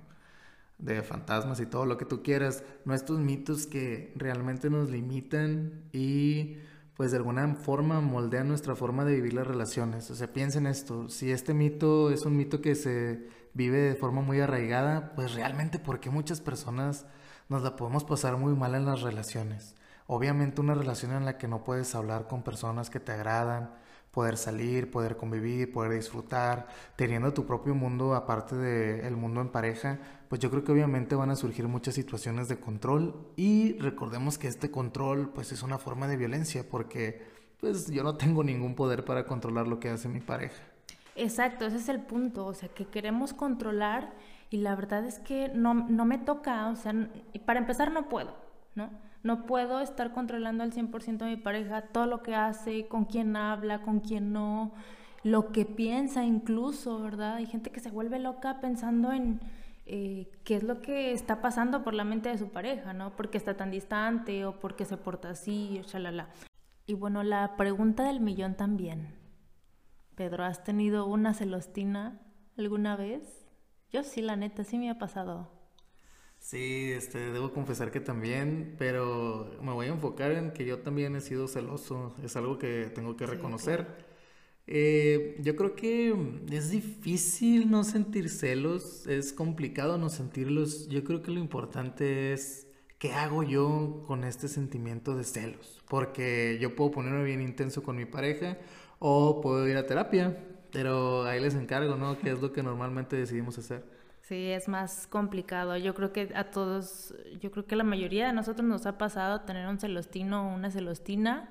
De 0.77 1.01
fantasmas 1.01 1.59
y 1.59 1.65
todo 1.65 1.85
lo 1.85 1.97
que 1.97 2.05
tú 2.05 2.21
quieras. 2.23 2.63
No 2.85 2.93
estos 2.93 3.19
mitos 3.19 3.67
que 3.67 4.13
realmente 4.15 4.69
nos 4.69 4.89
limitan 4.89 5.85
y 5.93 6.57
pues 6.97 7.11
de 7.11 7.17
alguna 7.17 7.53
forma 7.53 8.01
moldean 8.01 8.47
nuestra 8.47 8.75
forma 8.75 9.05
de 9.05 9.13
vivir 9.13 9.33
las 9.33 9.45
relaciones. 9.45 10.09
O 10.09 10.15
sea, 10.15 10.33
piensen 10.33 10.65
esto. 10.65 11.07
Si 11.09 11.31
este 11.31 11.53
mito 11.53 12.09
es 12.09 12.25
un 12.25 12.35
mito 12.35 12.59
que 12.59 12.73
se 12.73 13.29
vive 13.53 13.77
de 13.77 13.95
forma 13.95 14.21
muy 14.21 14.39
arraigada, 14.41 15.13
pues 15.15 15.35
realmente 15.35 15.77
¿por 15.77 15.99
qué 15.99 16.09
muchas 16.09 16.41
personas 16.41 17.05
nos 17.49 17.61
la 17.61 17.75
podemos 17.75 18.03
pasar 18.03 18.37
muy 18.37 18.55
mal 18.55 18.73
en 18.73 18.87
las 18.87 19.01
relaciones? 19.01 19.75
Obviamente 20.07 20.59
una 20.59 20.73
relación 20.73 21.11
en 21.11 21.25
la 21.25 21.37
que 21.37 21.47
no 21.47 21.63
puedes 21.63 21.93
hablar 21.93 22.27
con 22.27 22.41
personas 22.41 22.89
que 22.89 22.99
te 22.99 23.11
agradan, 23.11 23.75
poder 24.11 24.37
salir, 24.37 24.89
poder 24.89 25.17
convivir, 25.17 25.71
poder 25.71 25.91
disfrutar, 25.91 26.67
teniendo 26.95 27.33
tu 27.33 27.45
propio 27.45 27.75
mundo 27.75 28.15
aparte 28.15 28.55
del 28.55 29.15
mundo 29.15 29.41
en 29.41 29.49
pareja, 29.49 29.99
pues 30.27 30.41
yo 30.41 30.49
creo 30.49 30.63
que 30.63 30.71
obviamente 30.71 31.15
van 31.15 31.29
a 31.29 31.35
surgir 31.35 31.67
muchas 31.67 31.95
situaciones 31.95 32.47
de 32.47 32.59
control 32.59 33.31
y 33.35 33.77
recordemos 33.79 34.37
que 34.37 34.47
este 34.47 34.71
control 34.71 35.29
pues 35.29 35.51
es 35.51 35.63
una 35.63 35.77
forma 35.77 36.07
de 36.07 36.17
violencia 36.17 36.65
porque 36.69 37.25
pues 37.59 37.87
yo 37.91 38.03
no 38.03 38.15
tengo 38.15 38.43
ningún 38.43 38.75
poder 38.75 39.05
para 39.05 39.25
controlar 39.25 39.67
lo 39.67 39.79
que 39.79 39.89
hace 39.89 40.07
mi 40.07 40.19
pareja. 40.19 40.63
Exacto, 41.15 41.65
ese 41.65 41.77
es 41.77 41.89
el 41.89 42.01
punto, 42.01 42.45
o 42.45 42.53
sea, 42.53 42.69
que 42.69 42.85
queremos 42.85 43.33
controlar 43.33 44.13
y 44.49 44.57
la 44.57 44.75
verdad 44.75 45.05
es 45.05 45.19
que 45.19 45.49
no, 45.49 45.73
no 45.73 46.05
me 46.05 46.19
toca, 46.19 46.67
o 46.69 46.75
sea, 46.75 46.93
para 47.45 47.59
empezar 47.59 47.91
no 47.91 48.07
puedo, 48.07 48.35
¿no? 48.75 48.89
No 49.27 49.45
puedo 49.45 49.81
estar 49.81 50.13
controlando 50.13 50.63
al 50.63 50.71
100% 50.71 51.23
a 51.23 51.25
mi 51.25 51.35
pareja, 51.35 51.81
todo 51.81 52.05
lo 52.05 52.23
que 52.23 52.33
hace, 52.33 52.87
con 52.87 53.03
quién 53.03 53.35
habla, 53.35 53.81
con 53.81 53.99
quién 53.99 54.31
no, 54.31 54.71
lo 55.21 55.51
que 55.51 55.65
piensa 55.65 56.23
incluso, 56.23 57.01
¿verdad? 57.01 57.35
Hay 57.35 57.45
gente 57.45 57.69
que 57.69 57.81
se 57.81 57.91
vuelve 57.91 58.19
loca 58.19 58.61
pensando 58.61 59.11
en 59.11 59.41
eh, 59.85 60.31
qué 60.45 60.55
es 60.55 60.63
lo 60.63 60.81
que 60.81 61.11
está 61.11 61.41
pasando 61.41 61.83
por 61.83 61.93
la 61.93 62.05
mente 62.05 62.29
de 62.29 62.37
su 62.37 62.51
pareja, 62.51 62.93
¿no? 62.93 63.17
Porque 63.17 63.37
está 63.37 63.57
tan 63.57 63.69
distante 63.69 64.45
o 64.45 64.61
porque 64.61 64.85
se 64.85 64.95
porta 64.95 65.31
así, 65.31 65.81
shalala. 65.87 66.29
Y 66.85 66.93
bueno, 66.93 67.21
la 67.21 67.57
pregunta 67.57 68.05
del 68.05 68.21
millón 68.21 68.55
también. 68.55 69.13
Pedro, 70.15 70.45
¿has 70.45 70.63
tenido 70.63 71.05
una 71.05 71.33
celostina 71.33 72.21
alguna 72.57 72.95
vez? 72.95 73.45
Yo 73.91 74.03
sí, 74.03 74.21
la 74.21 74.37
neta, 74.37 74.63
sí 74.63 74.77
me 74.77 74.89
ha 74.89 74.97
pasado. 74.97 75.56
Sí, 76.39 76.91
este, 76.93 77.31
debo 77.31 77.51
confesar 77.51 77.91
que 77.91 77.99
también, 77.99 78.75
pero 78.77 79.51
me 79.61 79.73
voy 79.73 79.87
a 79.87 79.89
enfocar 79.89 80.31
en 80.31 80.51
que 80.53 80.65
yo 80.65 80.79
también 80.79 81.15
he 81.15 81.21
sido 81.21 81.47
celoso, 81.47 82.15
es 82.23 82.35
algo 82.37 82.57
que 82.57 82.89
tengo 82.95 83.17
que 83.17 83.25
reconocer. 83.25 84.05
Eh, 84.67 85.37
yo 85.41 85.55
creo 85.57 85.75
que 85.75 86.15
es 86.51 86.71
difícil 86.71 87.69
no 87.71 87.83
sentir 87.83 88.29
celos, 88.29 89.07
es 89.07 89.33
complicado 89.33 89.97
no 89.97 90.09
sentirlos. 90.09 90.87
Yo 90.89 91.03
creo 91.03 91.21
que 91.23 91.31
lo 91.31 91.39
importante 91.39 92.33
es 92.33 92.67
qué 92.99 93.13
hago 93.13 93.43
yo 93.43 94.03
con 94.07 94.23
este 94.23 94.47
sentimiento 94.47 95.15
de 95.17 95.23
celos, 95.25 95.83
porque 95.89 96.57
yo 96.61 96.75
puedo 96.75 96.91
ponerme 96.91 97.23
bien 97.25 97.41
intenso 97.41 97.83
con 97.83 97.97
mi 97.97 98.05
pareja 98.05 98.57
o 98.99 99.41
puedo 99.41 99.67
ir 99.67 99.77
a 99.77 99.85
terapia, 99.87 100.37
pero 100.71 101.25
ahí 101.25 101.41
les 101.41 101.55
encargo, 101.55 101.95
¿no? 101.97 102.17
¿Qué 102.19 102.31
es 102.31 102.41
lo 102.41 102.53
que 102.53 102.63
normalmente 102.63 103.15
decidimos 103.17 103.57
hacer? 103.57 103.96
Sí, 104.27 104.51
es 104.51 104.67
más 104.67 105.07
complicado. 105.07 105.77
Yo 105.77 105.93
creo 105.95 106.11
que 106.11 106.33
a 106.35 106.51
todos, 106.51 107.15
yo 107.39 107.49
creo 107.49 107.65
que 107.65 107.77
la 107.77 107.85
mayoría 107.85 108.27
de 108.27 108.33
nosotros 108.33 108.67
nos 108.67 108.85
ha 108.85 108.97
pasado 108.97 109.41
tener 109.41 109.65
un 109.69 109.79
celostino 109.79 110.49
o 110.49 110.55
una 110.55 110.69
celostina. 110.69 111.49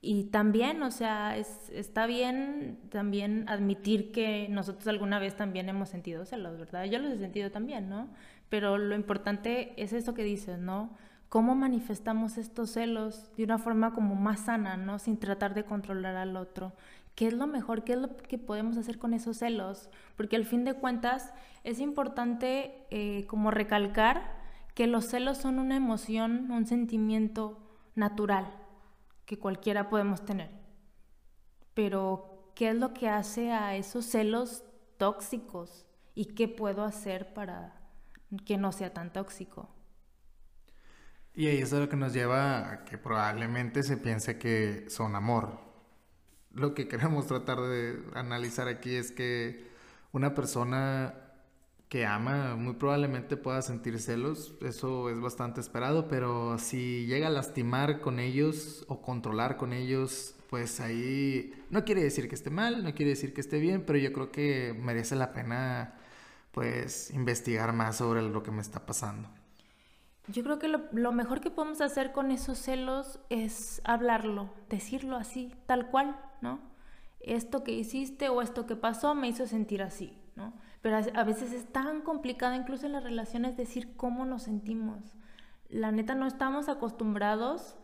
Y 0.00 0.24
también, 0.26 0.82
o 0.84 0.92
sea, 0.92 1.36
es, 1.36 1.68
está 1.70 2.06
bien 2.06 2.78
también 2.90 3.44
admitir 3.48 4.12
que 4.12 4.46
nosotros 4.50 4.86
alguna 4.86 5.18
vez 5.18 5.36
también 5.36 5.68
hemos 5.68 5.88
sentido 5.88 6.24
celos, 6.24 6.58
¿verdad? 6.58 6.84
Yo 6.84 7.00
los 7.00 7.12
he 7.12 7.18
sentido 7.18 7.50
también, 7.50 7.88
¿no? 7.88 8.08
Pero 8.48 8.78
lo 8.78 8.94
importante 8.94 9.74
es 9.82 9.92
eso 9.92 10.14
que 10.14 10.22
dices, 10.22 10.58
¿no? 10.60 10.96
Cómo 11.28 11.56
manifestamos 11.56 12.38
estos 12.38 12.70
celos 12.70 13.32
de 13.36 13.44
una 13.44 13.58
forma 13.58 13.94
como 13.94 14.14
más 14.14 14.40
sana, 14.40 14.76
¿no? 14.76 15.00
Sin 15.00 15.18
tratar 15.18 15.54
de 15.54 15.64
controlar 15.64 16.14
al 16.14 16.36
otro. 16.36 16.72
¿Qué 17.14 17.26
es 17.26 17.34
lo 17.34 17.46
mejor? 17.46 17.84
¿Qué 17.84 17.92
es 17.92 17.98
lo 17.98 18.16
que 18.16 18.38
podemos 18.38 18.76
hacer 18.76 18.98
con 18.98 19.12
esos 19.12 19.38
celos? 19.38 19.90
Porque 20.16 20.36
al 20.36 20.46
fin 20.46 20.64
de 20.64 20.74
cuentas 20.74 21.32
es 21.62 21.78
importante 21.78 22.86
eh, 22.90 23.26
como 23.26 23.50
recalcar 23.50 24.40
que 24.74 24.86
los 24.86 25.06
celos 25.06 25.38
son 25.38 25.58
una 25.58 25.76
emoción, 25.76 26.50
un 26.50 26.66
sentimiento 26.66 27.58
natural 27.94 28.54
que 29.26 29.38
cualquiera 29.38 29.90
podemos 29.90 30.24
tener. 30.24 30.50
Pero, 31.74 32.52
¿qué 32.54 32.70
es 32.70 32.76
lo 32.76 32.94
que 32.94 33.08
hace 33.08 33.52
a 33.52 33.76
esos 33.76 34.06
celos 34.06 34.64
tóxicos? 34.96 35.86
¿Y 36.14 36.34
qué 36.34 36.48
puedo 36.48 36.84
hacer 36.84 37.32
para 37.34 37.80
que 38.44 38.56
no 38.56 38.72
sea 38.72 38.92
tan 38.92 39.12
tóxico? 39.12 39.68
Y 41.34 41.46
eso 41.46 41.76
es 41.76 41.82
lo 41.82 41.88
que 41.88 41.96
nos 41.96 42.12
lleva 42.12 42.70
a 42.70 42.84
que 42.84 42.98
probablemente 42.98 43.82
se 43.82 43.96
piense 43.96 44.38
que 44.38 44.86
son 44.88 45.16
amor. 45.16 45.71
Lo 46.54 46.74
que 46.74 46.88
queremos 46.88 47.26
tratar 47.26 47.60
de 47.60 48.02
analizar 48.14 48.68
aquí 48.68 48.94
es 48.94 49.10
que 49.12 49.66
una 50.12 50.34
persona 50.34 51.14
que 51.88 52.06
ama 52.06 52.56
muy 52.56 52.74
probablemente 52.74 53.36
pueda 53.36 53.60
sentir 53.60 53.98
celos, 54.00 54.54
eso 54.62 55.10
es 55.10 55.20
bastante 55.20 55.60
esperado, 55.60 56.08
pero 56.08 56.58
si 56.58 57.04
llega 57.06 57.26
a 57.26 57.30
lastimar 57.30 58.00
con 58.00 58.18
ellos 58.18 58.84
o 58.88 59.02
controlar 59.02 59.58
con 59.58 59.74
ellos, 59.74 60.34
pues 60.48 60.80
ahí 60.80 61.52
no 61.70 61.84
quiere 61.84 62.02
decir 62.02 62.28
que 62.28 62.34
esté 62.34 62.48
mal, 62.50 62.82
no 62.82 62.94
quiere 62.94 63.10
decir 63.10 63.34
que 63.34 63.42
esté 63.42 63.58
bien, 63.58 63.84
pero 63.86 63.98
yo 63.98 64.12
creo 64.12 64.32
que 64.32 64.74
merece 64.78 65.16
la 65.16 65.34
pena 65.34 65.94
pues 66.52 67.10
investigar 67.10 67.72
más 67.72 67.96
sobre 67.96 68.22
lo 68.22 68.42
que 68.42 68.50
me 68.50 68.62
está 68.62 68.86
pasando. 68.86 69.28
Yo 70.28 70.44
creo 70.44 70.58
que 70.58 70.68
lo, 70.68 71.12
mejor 71.12 71.40
que 71.40 71.50
podemos 71.50 71.80
hacer 71.80 72.12
con 72.12 72.30
esos 72.30 72.58
celos 72.58 73.18
es 73.28 73.82
hablarlo, 73.84 74.50
decirlo 74.68 75.16
así, 75.16 75.52
tal 75.66 75.90
cual, 75.90 76.16
¿no? 76.40 76.60
Esto 77.20 77.64
que 77.64 77.72
hiciste 77.72 78.28
o 78.28 78.40
esto 78.40 78.66
que 78.66 78.76
pasó 78.76 79.14
me 79.14 79.28
hizo 79.28 79.46
sentir 79.46 79.82
así, 79.82 80.16
¿no? 80.36 80.52
Pero 80.80 80.98
a 81.14 81.24
veces 81.24 81.52
es 81.52 81.66
tan 81.72 82.02
complicado 82.02 82.54
incluso 82.54 82.86
en 82.86 82.92
las 82.92 83.04
relaciones 83.04 83.56
decir 83.56 83.96
cómo 83.96 84.24
nos 84.24 84.42
sentimos. 84.42 85.16
La 85.68 85.90
neta 85.90 86.14
no 86.14 86.26
estamos 86.26 86.68
acostumbrados 86.68 87.76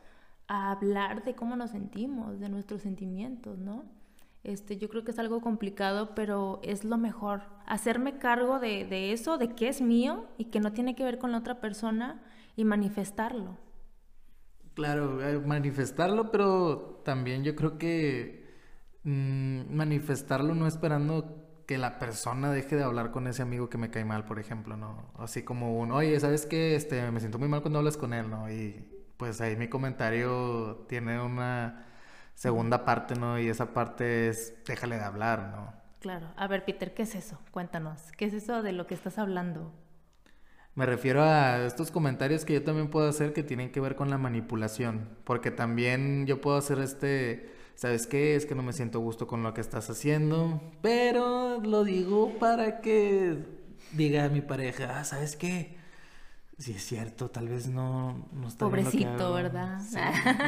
a 0.47 0.71
hablar 0.71 1.25
de 1.25 1.35
cómo 1.35 1.57
nos 1.57 1.71
sentimos, 1.71 2.39
de 2.39 2.49
nuestros 2.49 2.83
sentimientos, 2.83 3.59
¿no? 3.59 3.85
Este, 4.45 4.77
yo 4.79 4.89
creo 4.89 5.05
que 5.05 5.11
es 5.11 5.19
algo 5.19 5.41
complicado, 5.41 6.15
pero 6.15 6.61
es 6.63 6.85
lo 6.85 6.97
mejor. 6.97 7.43
Hacerme 7.67 8.19
cargo 8.19 8.61
de, 8.61 9.13
eso, 9.13 9.37
de 9.37 9.55
que 9.55 9.69
es 9.69 9.81
mío 9.81 10.27
y 10.39 10.47
que 10.47 10.61
no 10.61 10.73
tiene 10.73 10.95
que 10.95 11.05
ver 11.05 11.19
con 11.19 11.33
la 11.33 11.39
otra 11.39 11.61
persona 11.61 12.23
y 12.57 12.65
manifestarlo. 12.65 13.59
Claro, 14.75 15.23
eh, 15.27 15.39
manifestarlo, 15.39 16.31
pero 16.31 17.03
también 17.05 17.43
yo 17.43 17.57
creo 17.57 17.79
que 17.79 18.47
mm, 19.03 19.75
manifestarlo 19.75 20.55
no 20.55 20.67
esperando 20.67 21.45
que 21.67 21.77
la 21.77 21.99
persona 21.99 22.51
deje 22.51 22.77
de 22.77 22.85
hablar 22.85 23.11
con 23.11 23.27
ese 23.27 23.43
amigo 23.43 23.69
que 23.69 23.77
me 23.77 23.91
cae 23.91 24.05
mal, 24.05 24.25
por 24.25 24.39
ejemplo, 24.39 24.77
¿no? 24.77 25.13
Así 25.19 25.43
como 25.43 25.79
un, 25.79 25.93
oye, 25.93 26.19
¿sabes 26.21 26.47
qué? 26.47 26.75
Este, 26.77 27.11
me 27.11 27.21
siento 27.21 27.39
muy 27.39 27.49
mal 27.49 27.61
cuando 27.61 27.81
hablas 27.81 27.99
con 27.99 28.15
él, 28.15 28.31
¿no? 28.31 28.51
Y 28.51 28.87
pues 29.19 29.41
ahí 29.41 29.57
mi 29.57 29.69
comentario 29.69 30.87
tiene 30.89 31.21
una 31.21 31.88
segunda 32.39 32.85
parte, 32.85 33.17
¿no? 33.17 33.37
Y 33.41 33.49
esa 33.49 33.75
parte 33.75 34.29
es 34.29 34.55
déjale 34.65 34.97
de 34.97 35.03
hablar, 35.03 35.51
¿no? 35.51 35.73
Claro. 35.99 36.29
A 36.37 36.47
ver, 36.47 36.65
Peter, 36.65 36.95
¿qué 36.95 37.03
es 37.03 37.17
eso? 37.17 37.37
Cuéntanos. 37.51 38.13
¿Qué 38.17 38.27
es 38.27 38.33
eso 38.33 38.63
de 38.63 38.71
lo 38.73 38.87
que 38.87 38.95
estás 38.95 39.19
hablando? 39.19 39.73
Me 40.77 40.87
refiero 40.87 41.25
a 41.25 41.67
estos 41.67 41.91
comentarios 41.91 42.45
que 42.45 42.55
yo 42.55 42.63
también 42.63 42.91
puedo 42.91 43.09
hacer 43.09 43.33
que 43.33 43.43
tienen 43.43 43.73
que 43.73 43.81
ver 43.81 43.97
con 43.97 44.09
la 44.09 44.19
manipulación, 44.19 45.09
porque 45.25 45.51
también 45.51 46.27
yo 46.27 46.41
puedo 46.41 46.57
hacer 46.57 46.79
este, 46.79 47.51
¿sabes 47.75 48.07
qué? 48.07 48.37
Es 48.37 48.47
que 48.47 48.55
no 48.55 48.63
me 48.63 48.73
siento 48.73 49.01
gusto 49.01 49.27
con 49.27 49.43
lo 49.43 49.53
que 49.53 49.61
estás 49.61 49.91
haciendo, 49.91 50.63
pero 50.81 51.61
lo 51.61 51.83
digo 51.83 52.39
para 52.39 52.81
que 52.81 53.39
diga 53.95 54.27
a 54.27 54.29
mi 54.29 54.43
pareja, 54.43 55.01
ah, 55.01 55.05
¿sabes 55.05 55.35
qué? 55.35 55.78
Sí 56.59 56.73
es 56.73 56.85
cierto, 56.85 57.31
tal 57.31 57.49
vez 57.49 57.69
no, 57.69 58.29
no 58.33 58.49
está 58.49 58.67
Pobrecito, 58.67 59.33
¿verdad? 59.33 59.81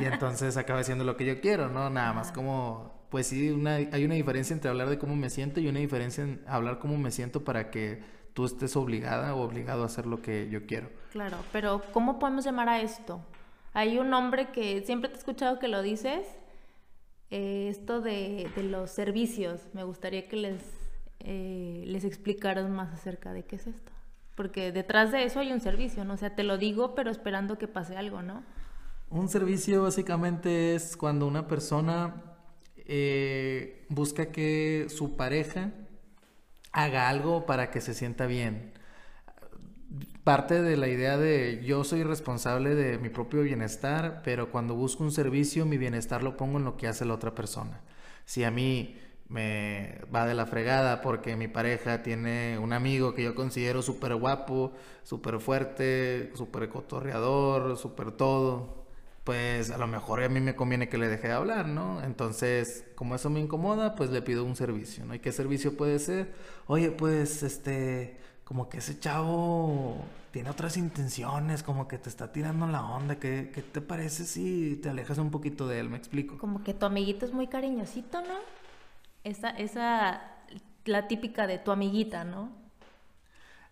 Y 0.00 0.04
entonces 0.04 0.56
acaba 0.56 0.80
haciendo 0.80 1.04
lo 1.04 1.16
que 1.16 1.24
yo 1.24 1.40
quiero, 1.40 1.68
¿no? 1.68 1.88
Nada 1.88 2.12
más 2.12 2.32
como, 2.32 2.92
pues 3.10 3.28
sí, 3.28 3.50
una, 3.50 3.76
hay 3.76 4.04
una 4.04 4.14
diferencia 4.14 4.52
entre 4.52 4.70
hablar 4.70 4.90
de 4.90 4.98
cómo 4.98 5.14
me 5.14 5.30
siento 5.30 5.60
y 5.60 5.68
una 5.68 5.78
diferencia 5.78 6.24
en 6.24 6.42
hablar 6.48 6.80
cómo 6.80 6.98
me 6.98 7.12
siento 7.12 7.44
para 7.44 7.70
que 7.70 8.02
tú 8.34 8.44
estés 8.44 8.76
obligada 8.76 9.34
o 9.34 9.42
obligado 9.42 9.84
a 9.84 9.86
hacer 9.86 10.06
lo 10.06 10.20
que 10.20 10.48
yo 10.50 10.66
quiero. 10.66 10.90
Claro, 11.12 11.36
pero 11.52 11.80
¿cómo 11.92 12.18
podemos 12.18 12.44
llamar 12.44 12.68
a 12.68 12.80
esto? 12.80 13.20
Hay 13.72 13.98
un 13.98 14.12
hombre 14.12 14.50
que 14.50 14.82
siempre 14.82 15.08
te 15.10 15.14
he 15.14 15.18
escuchado 15.18 15.60
que 15.60 15.68
lo 15.68 15.80
dices, 15.80 16.26
eh, 17.30 17.68
esto 17.70 18.00
de, 18.00 18.50
de, 18.56 18.64
los 18.64 18.90
servicios. 18.90 19.60
Me 19.74 19.84
gustaría 19.84 20.26
que 20.26 20.34
les, 20.34 20.62
eh, 21.20 21.84
les 21.86 22.04
explicaras 22.04 22.68
más 22.68 22.92
acerca 22.92 23.32
de 23.32 23.44
qué 23.44 23.54
es 23.56 23.68
esto 23.68 23.92
porque 24.40 24.72
detrás 24.72 25.12
de 25.12 25.24
eso 25.24 25.40
hay 25.40 25.52
un 25.52 25.60
servicio, 25.60 26.02
¿no? 26.02 26.14
O 26.14 26.16
sea, 26.16 26.34
te 26.34 26.44
lo 26.44 26.56
digo, 26.56 26.94
pero 26.94 27.10
esperando 27.10 27.58
que 27.58 27.68
pase 27.68 27.98
algo, 27.98 28.22
¿no? 28.22 28.42
Un 29.10 29.28
servicio 29.28 29.82
básicamente 29.82 30.74
es 30.74 30.96
cuando 30.96 31.26
una 31.26 31.46
persona 31.46 32.14
eh, 32.86 33.84
busca 33.90 34.32
que 34.32 34.86
su 34.88 35.14
pareja 35.14 35.72
haga 36.72 37.10
algo 37.10 37.44
para 37.44 37.70
que 37.70 37.82
se 37.82 37.92
sienta 37.92 38.24
bien. 38.24 38.72
Parte 40.24 40.62
de 40.62 40.78
la 40.78 40.88
idea 40.88 41.18
de 41.18 41.62
yo 41.62 41.84
soy 41.84 42.02
responsable 42.02 42.74
de 42.74 42.96
mi 42.96 43.10
propio 43.10 43.42
bienestar, 43.42 44.22
pero 44.24 44.50
cuando 44.50 44.74
busco 44.74 45.04
un 45.04 45.12
servicio, 45.12 45.66
mi 45.66 45.76
bienestar 45.76 46.22
lo 46.22 46.38
pongo 46.38 46.56
en 46.56 46.64
lo 46.64 46.78
que 46.78 46.88
hace 46.88 47.04
la 47.04 47.12
otra 47.12 47.34
persona. 47.34 47.82
Si 48.24 48.42
a 48.42 48.50
mí 48.50 48.96
me 49.30 50.00
va 50.14 50.26
de 50.26 50.34
la 50.34 50.44
fregada 50.44 51.00
porque 51.00 51.36
mi 51.36 51.46
pareja 51.46 52.02
tiene 52.02 52.58
un 52.58 52.72
amigo 52.72 53.14
que 53.14 53.22
yo 53.22 53.34
considero 53.34 53.80
súper 53.80 54.16
guapo, 54.16 54.72
súper 55.04 55.38
fuerte, 55.38 56.32
súper 56.34 56.68
cotorreador, 56.68 57.78
súper 57.78 58.10
todo, 58.10 58.84
pues 59.22 59.70
a 59.70 59.78
lo 59.78 59.86
mejor 59.86 60.22
a 60.24 60.28
mí 60.28 60.40
me 60.40 60.56
conviene 60.56 60.88
que 60.88 60.98
le 60.98 61.08
deje 61.08 61.28
de 61.28 61.34
hablar, 61.34 61.68
¿no? 61.68 62.02
Entonces, 62.02 62.84
como 62.96 63.14
eso 63.14 63.30
me 63.30 63.38
incomoda, 63.38 63.94
pues 63.94 64.10
le 64.10 64.20
pido 64.20 64.44
un 64.44 64.56
servicio, 64.56 65.04
¿no? 65.06 65.14
¿Y 65.14 65.20
qué 65.20 65.30
servicio 65.30 65.76
puede 65.76 66.00
ser? 66.00 66.32
Oye, 66.66 66.90
pues, 66.90 67.44
este, 67.44 68.16
como 68.44 68.68
que 68.68 68.78
ese 68.78 68.98
chavo 68.98 70.02
tiene 70.32 70.50
otras 70.50 70.76
intenciones, 70.76 71.62
como 71.62 71.86
que 71.86 71.98
te 71.98 72.08
está 72.08 72.32
tirando 72.32 72.66
la 72.66 72.82
onda, 72.84 73.20
¿qué, 73.20 73.52
qué 73.54 73.62
te 73.62 73.80
parece 73.80 74.24
si 74.24 74.76
te 74.82 74.88
alejas 74.88 75.18
un 75.18 75.30
poquito 75.30 75.68
de 75.68 75.78
él? 75.78 75.88
¿Me 75.88 75.98
explico? 75.98 76.36
Como 76.36 76.64
que 76.64 76.74
tu 76.74 76.86
amiguito 76.86 77.26
es 77.26 77.32
muy 77.32 77.46
cariñosito, 77.46 78.20
¿no? 78.22 78.59
Esa, 79.24 79.50
esa, 79.50 80.22
la 80.84 81.08
típica 81.08 81.46
de 81.46 81.58
tu 81.58 81.70
amiguita, 81.70 82.24
¿no? 82.24 82.60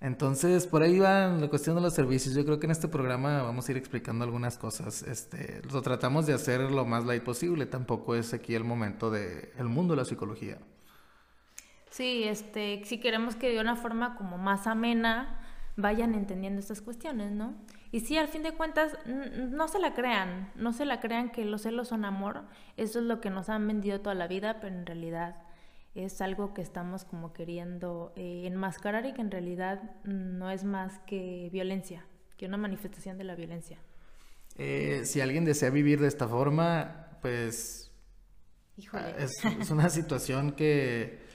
Entonces, 0.01 0.69
por 0.69 0.83
ahí 0.83 1.01
va 1.01 1.29
la 1.29 1.49
cuestión 1.49 1.75
de 1.75 1.83
los 1.83 1.93
servicios. 1.93 2.35
Yo 2.35 2.45
creo 2.45 2.61
que 2.61 2.67
en 2.67 2.71
este 2.71 2.87
programa 2.87 3.43
vamos 3.43 3.69
a 3.69 3.73
ir 3.73 3.79
explicando 3.79 4.25
algunas 4.25 4.57
cosas. 4.57 5.03
Este, 5.03 5.61
lo 5.73 5.83
tratamos 5.83 6.25
de 6.27 6.35
hacer 6.35 6.61
lo 6.61 6.85
más 6.85 7.05
light 7.05 7.25
posible. 7.25 7.67
Tampoco 7.67 8.15
es 8.15 8.33
aquí 8.33 8.55
el 8.55 8.63
momento 8.63 9.11
del 9.11 9.49
el 9.59 9.67
mundo 9.67 9.95
de 9.95 9.99
la 9.99 10.05
psicología. 10.05 10.59
Sí, 11.91 12.23
este, 12.25 12.83
si 12.85 13.01
queremos 13.01 13.35
que 13.35 13.51
de 13.51 13.61
una 13.61 13.75
forma 13.75 14.15
como 14.15 14.39
más 14.39 14.69
amena 14.69 15.41
vayan 15.77 16.15
entendiendo 16.15 16.61
estas 16.61 16.81
cuestiones, 16.81 17.33
¿no? 17.33 17.55
Y 17.91 18.01
sí, 18.01 18.19
al 18.19 18.29
fin 18.29 18.43
de 18.43 18.53
cuentas, 18.53 18.99
no 19.07 19.69
se 19.69 19.79
la 19.79 19.95
crean, 19.95 20.53
no 20.55 20.73
se 20.73 20.85
la 20.85 21.01
crean 21.01 21.31
que 21.31 21.45
los 21.45 21.63
celos 21.63 21.89
son 21.89 22.05
amor, 22.05 22.45
eso 22.77 22.99
es 22.99 23.05
lo 23.07 23.21
que 23.21 23.31
nos 23.31 23.49
han 23.49 23.67
vendido 23.67 24.01
toda 24.01 24.15
la 24.15 24.27
vida, 24.27 24.61
pero 24.61 24.75
en 24.75 24.85
realidad 24.85 25.37
es 25.95 26.21
algo 26.21 26.53
que 26.53 26.61
estamos 26.61 27.05
como 27.05 27.33
queriendo 27.33 28.13
eh, 28.15 28.43
enmascarar 28.45 29.07
y 29.07 29.15
que 29.15 29.23
en 29.23 29.31
realidad 29.31 29.83
no 30.05 30.51
es 30.51 30.65
más 30.65 30.99
que 31.07 31.49
violencia, 31.51 32.05
que 32.37 32.47
una 32.47 32.59
manifestación 32.59 33.17
de 33.17 33.25
la 33.25 33.35
violencia. 33.35 33.79
Eh, 34.57 35.03
si 35.05 35.21
alguien 35.21 35.45
desea 35.45 35.71
vivir 35.71 36.01
de 36.01 36.09
esta 36.09 36.29
forma, 36.29 37.19
pues 37.23 37.91
Híjole. 38.77 39.15
es 39.19 39.71
una 39.71 39.89
situación 39.89 40.53
que 40.53 41.28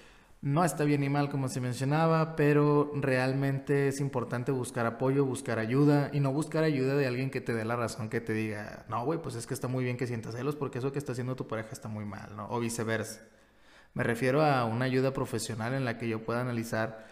no 0.44 0.66
está 0.66 0.84
bien 0.84 1.00
ni 1.00 1.08
mal 1.10 1.30
como 1.30 1.48
se 1.48 1.62
mencionaba, 1.62 2.36
pero 2.36 2.92
realmente 2.96 3.88
es 3.88 4.02
importante 4.02 4.52
buscar 4.52 4.86
apoyo, 4.86 5.24
buscar 5.24 5.58
ayuda 5.58 6.10
y 6.12 6.20
no 6.20 6.34
buscar 6.34 6.66
ayuda 6.66 6.96
de 6.96 7.08
alguien 7.08 7.32
que 7.32 7.40
te 7.40 7.54
dé 7.54 7.64
la 7.64 7.78
razón, 7.78 8.10
que 8.10 8.20
te 8.20 8.34
diga, 8.34 8.86
no, 8.90 9.06
güey, 9.06 9.22
pues 9.22 9.36
es 9.36 9.48
que 9.48 9.54
está 9.54 9.70
muy 9.70 9.86
bien 9.86 9.96
que 9.96 10.06
sientas 10.06 10.36
celos 10.36 10.58
porque 10.58 10.80
eso 10.80 10.92
que 10.92 11.00
está 11.00 11.14
haciendo 11.14 11.38
tu 11.38 11.48
pareja 11.48 11.70
está 11.72 11.88
muy 11.88 12.04
mal, 12.04 12.36
¿no? 12.36 12.50
O 12.50 12.60
viceversa. 12.60 13.22
Me 13.94 14.04
refiero 14.04 14.44
a 14.44 14.66
una 14.66 14.84
ayuda 14.84 15.14
profesional 15.14 15.74
en 15.74 15.86
la 15.86 15.98
que 15.98 16.10
yo 16.10 16.26
pueda 16.26 16.42
analizar 16.42 17.06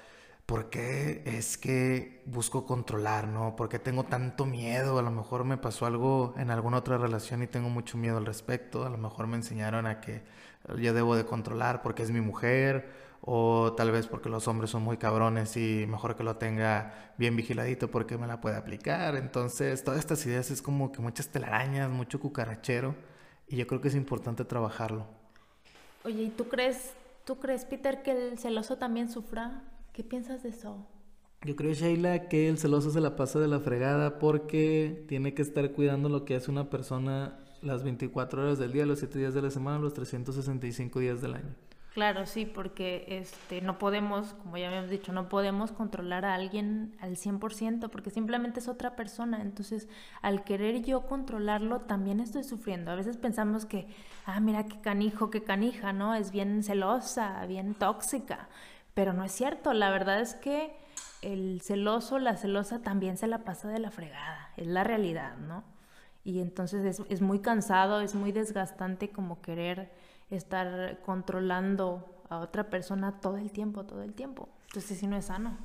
por 0.46 0.70
qué 0.70 1.24
es 1.26 1.58
que 1.58 2.24
busco 2.26 2.66
controlar, 2.66 3.30
¿no? 3.30 3.56
¿Por 3.56 3.70
qué 3.70 3.80
tengo 3.80 4.04
tanto 4.04 4.46
miedo? 4.46 5.00
A 5.00 5.02
lo 5.04 5.12
mejor 5.12 5.46
me 5.46 5.56
pasó 5.56 5.86
algo 5.86 6.34
en 6.36 6.52
alguna 6.52 6.80
otra 6.80 6.98
relación 6.98 7.44
y 7.44 7.48
tengo 7.48 7.70
mucho 7.70 7.98
miedo 7.98 8.18
al 8.18 8.26
respecto. 8.26 8.84
A 8.86 8.90
lo 8.90 8.98
mejor 8.98 9.28
me 9.28 9.38
enseñaron 9.38 9.88
a 9.88 10.02
que 10.02 10.22
yo 10.78 10.94
debo 10.94 11.16
de 11.16 11.26
controlar 11.26 11.82
porque 11.82 12.04
es 12.04 12.12
mi 12.12 12.20
mujer 12.20 13.01
o 13.22 13.74
tal 13.74 13.92
vez 13.92 14.08
porque 14.08 14.30
los 14.30 14.48
hombres 14.48 14.72
son 14.72 14.82
muy 14.82 14.98
cabrones 14.98 15.56
y 15.56 15.86
mejor 15.88 16.16
que 16.16 16.24
lo 16.24 16.38
tenga 16.38 17.14
bien 17.18 17.36
vigiladito 17.36 17.90
porque 17.92 18.18
me 18.18 18.28
la 18.28 18.42
puede 18.42 18.58
aplicar. 18.58 19.16
Entonces, 19.16 19.84
todas 19.84 20.00
estas 20.00 20.26
ideas 20.26 20.50
es 20.50 20.62
como 20.62 20.92
que 20.92 21.02
muchas 21.02 21.28
telarañas, 21.30 21.92
mucho 21.92 22.20
cucarachero 22.20 22.96
y 23.48 23.58
yo 23.58 23.68
creo 23.68 23.82
que 23.82 23.90
es 23.90 23.96
importante 23.96 24.44
trabajarlo. 24.44 25.06
Oye, 26.04 26.24
¿y 26.24 26.30
tú 26.30 26.48
crees, 26.48 26.94
tú 27.26 27.38
crees, 27.38 27.66
Peter, 27.66 28.02
que 28.02 28.12
el 28.12 28.40
celoso 28.40 28.78
también 28.78 29.10
sufra? 29.10 29.62
¿Qué 29.94 30.04
piensas 30.04 30.42
de 30.42 30.50
eso? 30.50 30.88
Yo 31.44 31.56
creo, 31.56 31.74
Sheila, 31.74 32.28
que 32.28 32.50
el 32.50 32.58
celoso 32.58 32.92
se 32.92 33.02
la 33.02 33.16
pasa 33.16 33.40
de 33.40 33.48
la 33.48 33.60
fregada 33.60 34.20
porque 34.20 35.06
tiene 35.08 35.34
que 35.34 35.42
estar 35.42 35.72
cuidando 35.72 36.10
lo 36.10 36.26
que 36.26 36.36
hace 36.36 36.50
una 36.50 36.70
persona 36.70 37.40
las 37.62 37.84
24 37.84 38.42
horas 38.42 38.60
del 38.60 38.72
día, 38.72 38.86
los 38.86 39.00
7 39.00 39.20
días 39.20 39.34
de 39.34 39.42
la 39.44 39.52
semana, 39.52 39.80
los 39.80 39.94
365 39.94 41.00
días 41.00 41.22
del 41.22 41.36
año. 41.36 41.56
Claro, 41.94 42.26
sí, 42.26 42.46
porque 42.46 43.04
este, 43.10 43.60
no 43.62 43.78
podemos, 43.78 44.34
como 44.36 44.56
ya 44.58 44.68
habíamos 44.68 44.90
dicho, 44.90 45.12
no 45.12 45.28
podemos 45.28 45.74
controlar 45.74 46.24
a 46.24 46.36
alguien 46.36 46.96
al 47.02 47.18
100% 47.18 47.90
porque 47.90 48.10
simplemente 48.10 48.62
es 48.62 48.70
otra 48.70 48.96
persona. 48.96 49.42
Entonces, 49.42 49.90
al 50.22 50.46
querer 50.46 50.84
yo 50.84 51.02
controlarlo, 51.06 51.82
también 51.82 52.22
estoy 52.22 52.46
sufriendo. 52.46 52.92
A 52.92 52.96
veces 52.96 53.18
pensamos 53.18 53.66
que, 53.66 53.88
ah, 54.26 54.40
mira 54.40 54.68
qué 54.68 54.80
canijo, 54.80 55.30
qué 55.30 55.44
canija, 55.44 55.92
¿no? 55.92 56.16
Es 56.16 56.32
bien 56.32 56.64
celosa, 56.64 57.46
bien 57.46 57.74
tóxica. 57.74 58.48
Pero 58.94 59.12
no 59.12 59.26
es 59.26 59.34
cierto. 59.34 59.74
La 59.74 59.90
verdad 59.90 60.22
es 60.22 60.36
que 60.36 60.74
el 61.22 61.60
celoso, 61.62 62.20
la 62.20 62.38
celosa 62.38 62.82
también 62.82 63.18
se 63.18 63.28
la 63.28 63.40
pasa 63.40 63.68
de 63.68 63.80
la 63.80 63.92
fregada. 63.92 64.52
Es 64.56 64.68
la 64.68 64.86
realidad, 64.86 65.36
¿no? 65.40 65.66
Y 66.24 66.40
entonces 66.40 66.86
es, 66.86 67.06
es 67.10 67.20
muy 67.22 67.40
cansado, 67.40 68.00
es 68.00 68.16
muy 68.16 68.32
desgastante 68.32 69.10
como 69.10 69.42
querer 69.42 69.92
estar 70.32 71.02
controlando 71.02 72.24
a 72.30 72.40
otra 72.40 72.70
persona 72.70 73.20
todo 73.20 73.38
el 73.38 73.52
tiempo, 73.52 73.86
todo 73.86 74.02
el 74.02 74.14
tiempo. 74.14 74.50
Entonces, 74.68 74.98
si 74.98 75.08
no 75.08 75.18
es 75.18 75.26
sano. 75.26 75.58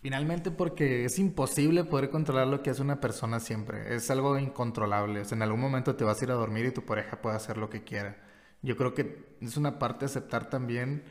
Finalmente, 0.00 0.50
porque 0.50 1.04
es 1.04 1.18
imposible 1.18 1.84
poder 1.84 2.10
controlar 2.10 2.48
lo 2.48 2.62
que 2.62 2.70
hace 2.70 2.82
una 2.82 3.00
persona 3.00 3.38
siempre. 3.38 3.94
Es 3.94 4.10
algo 4.10 4.36
incontrolable. 4.38 5.20
O 5.20 5.24
sea, 5.24 5.36
en 5.36 5.42
algún 5.42 5.60
momento 5.60 5.94
te 5.94 6.04
vas 6.04 6.20
a 6.20 6.24
ir 6.24 6.30
a 6.30 6.34
dormir 6.34 6.66
y 6.66 6.72
tu 6.72 6.84
pareja 6.84 7.20
puede 7.22 7.36
hacer 7.36 7.56
lo 7.56 7.70
que 7.70 7.84
quiera. 7.84 8.16
Yo 8.62 8.76
creo 8.76 8.94
que 8.94 9.36
es 9.40 9.56
una 9.56 9.78
parte 9.78 10.04
aceptar 10.04 10.50
también 10.50 11.04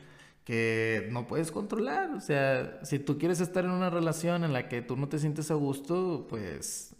que 0.44 1.08
no 1.10 1.26
puedes 1.26 1.52
controlar. 1.52 2.10
O 2.10 2.20
sea, 2.20 2.80
si 2.84 2.98
tú 2.98 3.18
quieres 3.18 3.40
estar 3.40 3.64
en 3.64 3.70
una 3.70 3.90
relación 3.90 4.44
en 4.44 4.52
la 4.52 4.68
que 4.68 4.82
tú 4.82 4.96
no 4.96 5.08
te 5.08 5.18
sientes 5.18 5.50
a 5.50 5.54
gusto, 5.54 6.26
pues 6.28 6.94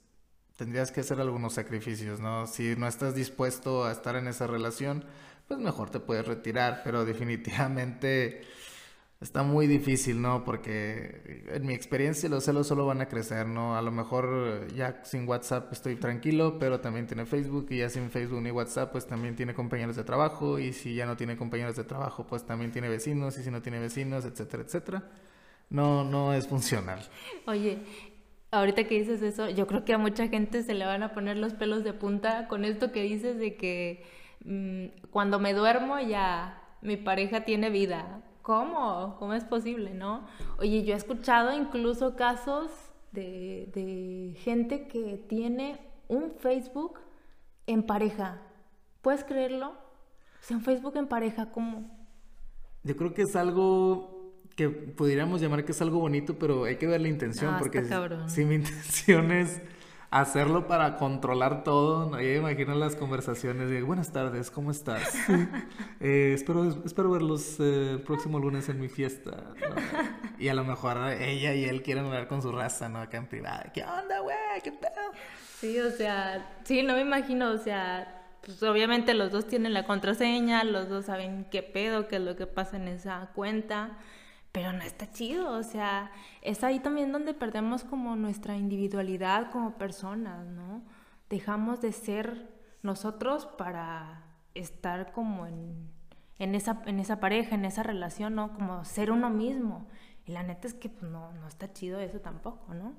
tendrías 0.56 0.92
que 0.92 1.00
hacer 1.00 1.20
algunos 1.20 1.54
sacrificios, 1.54 2.20
¿no? 2.20 2.46
Si 2.46 2.76
no 2.76 2.86
estás 2.86 3.14
dispuesto 3.14 3.84
a 3.84 3.92
estar 3.92 4.16
en 4.16 4.28
esa 4.28 4.46
relación, 4.46 5.04
pues 5.52 5.62
mejor 5.62 5.90
te 5.90 6.00
puedes 6.00 6.26
retirar, 6.26 6.80
pero 6.82 7.04
definitivamente 7.04 8.40
está 9.20 9.42
muy 9.42 9.66
difícil, 9.66 10.22
¿no? 10.22 10.44
Porque 10.44 11.44
en 11.52 11.66
mi 11.66 11.74
experiencia 11.74 12.26
los 12.30 12.44
celos 12.44 12.66
solo 12.66 12.86
van 12.86 13.02
a 13.02 13.08
crecer, 13.08 13.46
¿no? 13.46 13.76
A 13.76 13.82
lo 13.82 13.90
mejor 13.90 14.72
ya 14.74 15.04
sin 15.04 15.28
WhatsApp 15.28 15.70
estoy 15.70 15.96
tranquilo, 15.96 16.58
pero 16.58 16.80
también 16.80 17.06
tiene 17.06 17.26
Facebook 17.26 17.66
y 17.68 17.78
ya 17.78 17.90
sin 17.90 18.10
Facebook 18.10 18.40
ni 18.40 18.50
WhatsApp 18.50 18.92
pues 18.92 19.06
también 19.06 19.36
tiene 19.36 19.52
compañeros 19.52 19.94
de 19.94 20.04
trabajo 20.04 20.58
y 20.58 20.72
si 20.72 20.94
ya 20.94 21.04
no 21.04 21.18
tiene 21.18 21.36
compañeros 21.36 21.76
de 21.76 21.84
trabajo 21.84 22.26
pues 22.26 22.46
también 22.46 22.72
tiene 22.72 22.88
vecinos 22.88 23.36
y 23.36 23.42
si 23.42 23.50
no 23.50 23.60
tiene 23.60 23.78
vecinos, 23.78 24.24
etcétera, 24.24 24.62
etcétera. 24.62 25.04
No, 25.68 26.02
no 26.02 26.32
es 26.32 26.48
funcional. 26.48 27.00
Oye, 27.46 27.78
ahorita 28.50 28.84
que 28.84 28.98
dices 28.98 29.20
eso, 29.20 29.50
yo 29.50 29.66
creo 29.66 29.84
que 29.84 29.92
a 29.92 29.98
mucha 29.98 30.28
gente 30.28 30.62
se 30.62 30.72
le 30.72 30.86
van 30.86 31.02
a 31.02 31.12
poner 31.12 31.36
los 31.36 31.52
pelos 31.52 31.84
de 31.84 31.92
punta 31.92 32.48
con 32.48 32.64
esto 32.64 32.90
que 32.90 33.02
dices 33.02 33.38
de 33.38 33.56
que 33.56 34.21
Mm, 34.44 34.86
cuando 35.10 35.38
me 35.38 35.54
duermo 35.54 35.98
ya 36.00 36.62
mi 36.80 36.96
pareja 36.96 37.44
tiene 37.44 37.70
vida. 37.70 38.22
¿Cómo? 38.42 39.16
¿Cómo 39.18 39.34
es 39.34 39.44
posible, 39.44 39.94
no? 39.94 40.26
Oye, 40.58 40.82
yo 40.82 40.94
he 40.94 40.96
escuchado 40.96 41.52
incluso 41.52 42.16
casos 42.16 42.70
de, 43.12 43.70
de 43.74 44.34
gente 44.40 44.88
que 44.88 45.16
tiene 45.28 45.80
un 46.08 46.32
Facebook 46.32 46.98
en 47.66 47.84
pareja. 47.84 48.42
¿Puedes 49.00 49.22
creerlo? 49.22 49.68
O 49.68 50.44
sea, 50.44 50.56
un 50.56 50.62
Facebook 50.64 50.96
en 50.96 51.06
pareja, 51.06 51.52
¿cómo? 51.52 51.88
Yo 52.82 52.96
creo 52.96 53.14
que 53.14 53.22
es 53.22 53.36
algo 53.36 54.32
que 54.56 54.68
pudiéramos 54.68 55.40
llamar 55.40 55.64
que 55.64 55.72
es 55.72 55.80
algo 55.80 56.00
bonito, 56.00 56.36
pero 56.38 56.64
hay 56.64 56.76
que 56.76 56.86
ver 56.86 57.00
la 57.00 57.08
intención, 57.08 57.54
ah, 57.54 57.58
porque 57.58 57.84
si 58.26 58.44
mi 58.44 58.54
intención 58.56 59.30
es 59.30 59.62
hacerlo 60.12 60.68
para 60.68 60.98
controlar 60.98 61.64
todo. 61.64 62.08
¿no? 62.08 62.20
Ya 62.20 62.34
imagino 62.34 62.74
las 62.74 62.94
conversaciones 62.94 63.70
de 63.70 63.82
buenas 63.82 64.12
tardes, 64.12 64.50
¿cómo 64.50 64.70
estás? 64.70 65.12
Eh, 66.04 66.32
espero, 66.34 66.68
espero 66.84 67.12
verlos 67.12 67.60
eh, 67.60 67.92
el 67.92 68.00
próximo 68.00 68.40
lunes 68.40 68.68
en 68.68 68.80
mi 68.80 68.88
fiesta. 68.88 69.30
Y 70.36 70.48
a 70.48 70.54
lo 70.54 70.64
mejor 70.64 70.98
ella 71.12 71.54
y 71.54 71.64
él 71.64 71.80
quieren 71.82 72.06
hablar 72.06 72.26
con 72.26 72.42
su 72.42 72.50
raza, 72.50 72.88
¿no? 72.88 72.98
Acá 72.98 73.18
en 73.18 73.26
privado. 73.26 73.70
¿Qué 73.72 73.84
onda, 73.84 74.18
güey? 74.18 74.36
¿Qué 74.64 74.72
pedo? 74.72 75.12
Sí, 75.60 75.78
o 75.78 75.92
sea, 75.92 76.56
sí, 76.64 76.82
no 76.82 76.94
me 76.94 77.02
imagino, 77.02 77.52
o 77.52 77.58
sea, 77.58 78.24
pues 78.44 78.60
obviamente 78.64 79.14
los 79.14 79.30
dos 79.30 79.46
tienen 79.46 79.74
la 79.74 79.86
contraseña, 79.86 80.64
los 80.64 80.88
dos 80.88 81.04
saben 81.06 81.46
qué 81.52 81.62
pedo, 81.62 82.08
qué 82.08 82.16
es 82.16 82.22
lo 82.22 82.34
que 82.34 82.48
pasa 82.48 82.76
en 82.78 82.88
esa 82.88 83.30
cuenta 83.32 83.92
pero 84.52 84.72
no 84.72 84.82
está 84.82 85.10
chido, 85.10 85.50
o 85.52 85.62
sea, 85.62 86.12
es 86.42 86.62
ahí 86.62 86.78
también 86.78 87.10
donde 87.10 87.32
perdemos 87.32 87.84
como 87.84 88.16
nuestra 88.16 88.56
individualidad 88.56 89.50
como 89.50 89.78
personas, 89.78 90.46
¿no? 90.46 90.82
Dejamos 91.30 91.80
de 91.80 91.92
ser 91.92 92.50
nosotros 92.82 93.46
para 93.46 94.24
estar 94.54 95.12
como 95.12 95.46
en, 95.46 95.90
en, 96.38 96.54
esa, 96.54 96.82
en 96.84 97.00
esa 97.00 97.18
pareja, 97.18 97.54
en 97.54 97.64
esa 97.64 97.82
relación, 97.82 98.34
¿no? 98.34 98.52
Como 98.52 98.84
ser 98.84 99.10
uno 99.10 99.30
mismo. 99.30 99.86
Y 100.26 100.32
la 100.32 100.42
neta 100.42 100.68
es 100.68 100.74
que 100.74 100.90
pues, 100.90 101.10
no, 101.10 101.32
no 101.32 101.48
está 101.48 101.72
chido 101.72 101.98
eso 102.00 102.20
tampoco, 102.20 102.74
¿no? 102.74 102.94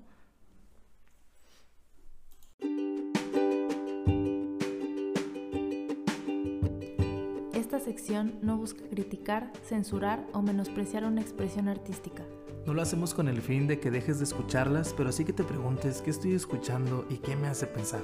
Esta 7.73 7.86
sección 7.86 8.36
no 8.43 8.55
busca 8.55 8.83
criticar, 8.88 9.51
censurar 9.67 10.23
o 10.31 10.43
menospreciar 10.43 11.05
una 11.05 11.21
expresión 11.21 11.67
artística. 11.67 12.21
No 12.67 12.75
lo 12.75 12.83
hacemos 12.83 13.15
con 13.15 13.27
el 13.27 13.41
fin 13.41 13.65
de 13.65 13.79
que 13.79 13.89
dejes 13.89 14.19
de 14.19 14.25
escucharlas, 14.25 14.93
pero 14.95 15.12
sí 15.12 15.25
que 15.25 15.33
te 15.33 15.43
preguntes 15.43 16.03
qué 16.03 16.12
estoy 16.12 16.36
escuchando 16.36 17.03
y 17.09 17.17
qué 17.17 17.36
me 17.36 17.47
hace 17.47 17.65
pensar. 17.65 18.01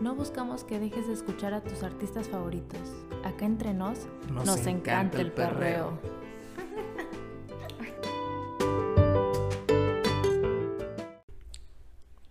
No 0.00 0.16
buscamos 0.16 0.64
que 0.64 0.80
dejes 0.80 1.06
de 1.06 1.12
escuchar 1.12 1.54
a 1.54 1.60
tus 1.60 1.84
artistas 1.84 2.28
favoritos. 2.28 2.80
Acá 3.22 3.44
entre 3.44 3.72
nos 3.72 4.08
nos, 4.32 4.66
encanta, 4.66 5.20
el 5.20 5.30
perreo. 5.30 6.00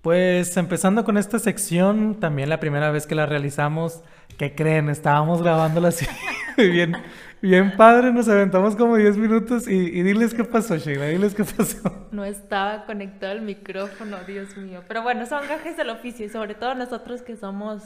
Pues 0.02 0.58
empezando 0.58 1.06
con 1.06 1.18
esta 1.18 1.40
sección, 1.40 2.20
también 2.20 2.50
la 2.50 2.60
primera 2.60 2.92
vez 2.92 3.08
que 3.08 3.16
la 3.16 3.28
realizamos, 3.28 4.02
¿qué 4.38 4.56
creen? 4.56 4.90
Estábamos 4.90 5.42
grabándola 5.42 5.88
así. 5.88 6.06
bien, 6.58 6.96
bien 7.42 7.76
padre, 7.76 8.12
nos 8.12 8.28
aventamos 8.28 8.76
como 8.76 8.98
10 8.98 9.18
minutos 9.18 9.68
y, 9.68 9.74
y, 9.74 10.04
diles 10.04 10.34
qué 10.34 10.44
pasó, 10.44 10.78
Sheila, 10.78 11.08
diles 11.08 11.34
qué 11.34 11.44
pasó. 11.44 12.08
No 12.12 12.26
estaba 12.26 12.86
conectado 12.86 13.34
el 13.34 13.42
micrófono, 13.42 14.18
Dios 14.28 14.58
mío. 14.58 14.84
Pero 14.88 15.02
bueno, 15.02 15.26
son 15.26 15.48
gajes 15.48 15.78
del 15.78 15.90
oficio 15.90 16.26
y 16.26 16.30
sobre 16.30 16.56
todo 16.56 16.76
nosotros 16.76 17.22
que 17.22 17.38
somos 17.38 17.82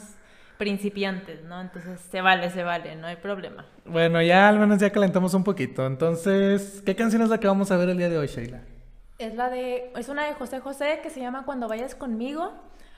principiantes, 0.58 1.44
¿no? 1.44 1.62
Entonces 1.62 2.00
se 2.00 2.22
vale, 2.22 2.50
se 2.50 2.64
vale, 2.64 2.96
no 2.96 3.08
hay 3.08 3.18
problema. 3.18 3.66
Bueno, 3.86 4.22
ya 4.22 4.50
al 4.50 4.60
menos 4.60 4.80
ya 4.80 4.90
calentamos 4.90 5.34
un 5.34 5.44
poquito. 5.44 5.86
Entonces, 5.86 6.82
¿qué 6.86 6.96
canción 6.96 7.22
es 7.22 7.30
la 7.30 7.40
que 7.40 7.48
vamos 7.48 7.72
a 7.72 7.78
ver 7.78 7.90
el 7.90 7.98
día 7.98 8.10
de 8.10 8.18
hoy, 8.18 8.28
Sheila? 8.28 8.62
Es 9.18 9.36
la 9.36 9.50
de, 9.50 9.92
es 9.96 10.10
una 10.10 10.26
de 10.26 10.34
José 10.34 10.60
José 10.60 11.00
que 11.02 11.10
se 11.10 11.20
llama 11.20 11.46
Cuando 11.46 11.68
vayas 11.68 11.96
conmigo. 11.96 12.54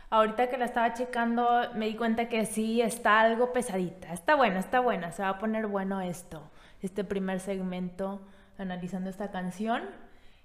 Ahorita 0.09 0.47
que 0.47 0.57
la 0.57 0.65
estaba 0.65 0.93
checando 0.93 1.45
me 1.75 1.87
di 1.87 1.95
cuenta 1.95 2.29
que 2.29 2.45
sí 2.45 2.81
está 2.81 3.19
algo 3.19 3.51
pesadita. 3.51 4.13
Está 4.13 4.35
buena, 4.35 4.59
está 4.59 4.79
buena. 4.79 5.11
Se 5.11 5.21
va 5.21 5.29
a 5.29 5.37
poner 5.37 5.67
bueno 5.67 5.99
esto. 5.99 6.49
Este 6.81 7.03
primer 7.03 7.41
segmento 7.41 8.21
analizando 8.57 9.09
esta 9.09 9.31
canción. 9.31 9.83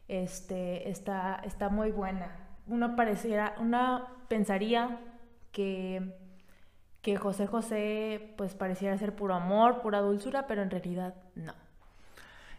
Este 0.08 0.90
está, 0.90 1.40
está 1.44 1.68
muy 1.68 1.92
buena. 1.92 2.36
Uno 2.66 2.96
pareciera, 2.96 3.54
uno 3.58 4.06
pensaría 4.28 4.98
que, 5.52 6.12
que 7.00 7.16
José 7.16 7.46
José 7.46 8.34
pues 8.36 8.54
pareciera 8.54 8.98
ser 8.98 9.14
puro 9.14 9.34
amor, 9.34 9.80
pura 9.80 10.00
dulzura, 10.00 10.48
pero 10.48 10.62
en 10.62 10.70
realidad 10.70 11.14
no. 11.36 11.54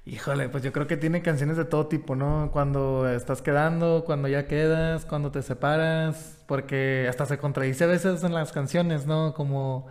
Híjole, 0.06 0.50
pues 0.50 0.64
yo 0.64 0.74
creo 0.74 0.86
que 0.86 0.98
tiene 0.98 1.22
canciones 1.22 1.56
de 1.56 1.64
todo 1.64 1.88
tipo, 1.88 2.16
¿no? 2.16 2.50
Cuando 2.52 3.10
estás 3.10 3.42
quedando, 3.42 4.04
cuando 4.06 4.28
ya 4.28 4.48
quedas, 4.48 5.06
cuando 5.06 5.32
te 5.32 5.42
separas, 5.42 6.44
porque 6.46 7.08
hasta 7.10 7.26
se 7.26 7.38
contradice 7.38 7.86
a 7.86 7.88
veces 7.88 8.22
en 8.24 8.34
las 8.34 8.52
canciones, 8.52 9.08
¿no? 9.08 9.34
Como 9.34 9.88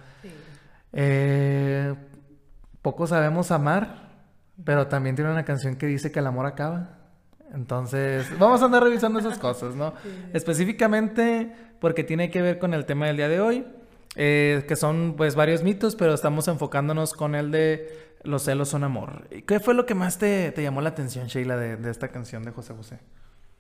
eh, 0.93 1.95
poco 2.83 3.07
sabemos 3.07 3.51
amar, 3.51 4.11
pero 4.63 4.87
también 4.87 5.17
tiene 5.17 5.31
una 5.31 5.47
canción 5.47 5.77
que 5.77 5.87
dice 5.87 6.13
que 6.13 6.19
el 6.19 6.27
amor 6.27 6.45
acaba. 6.45 6.99
Entonces, 7.55 8.27
vamos 8.39 8.61
a 8.61 8.67
andar 8.67 8.83
revisando 8.83 9.19
esas 9.19 9.39
cosas, 9.39 9.75
¿no? 9.75 9.95
Específicamente 10.35 11.55
porque 11.81 12.05
tiene 12.05 12.31
que 12.31 12.43
ver 12.43 12.59
con 12.59 12.75
el 12.75 12.85
tema 12.85 13.07
del 13.07 13.17
día 13.17 13.29
de 13.29 13.41
hoy, 13.41 13.67
eh, 14.17 14.65
que 14.69 14.77
son 14.77 15.15
pues 15.17 15.35
varios 15.35 15.63
mitos, 15.63 15.97
pero 15.97 16.13
estamos 16.13 16.49
enfocándonos 16.49 17.15
con 17.15 17.35
el 17.35 17.51
de 17.51 18.12
los 18.25 18.45
celos 18.45 18.69
son 18.69 18.85
amor. 18.85 19.29
¿Qué 19.47 19.61
fue 19.61 19.75
lo 19.75 19.87
que 19.87 19.95
más 19.95 20.19
te, 20.19 20.53
llamó 20.57 20.81
la 20.81 20.91
atención, 20.91 21.27
Sheila, 21.27 21.57
de, 21.57 21.91
esta 21.91 22.09
canción 22.09 22.43
de 22.43 22.51
José 22.51 22.75
José? 22.75 22.99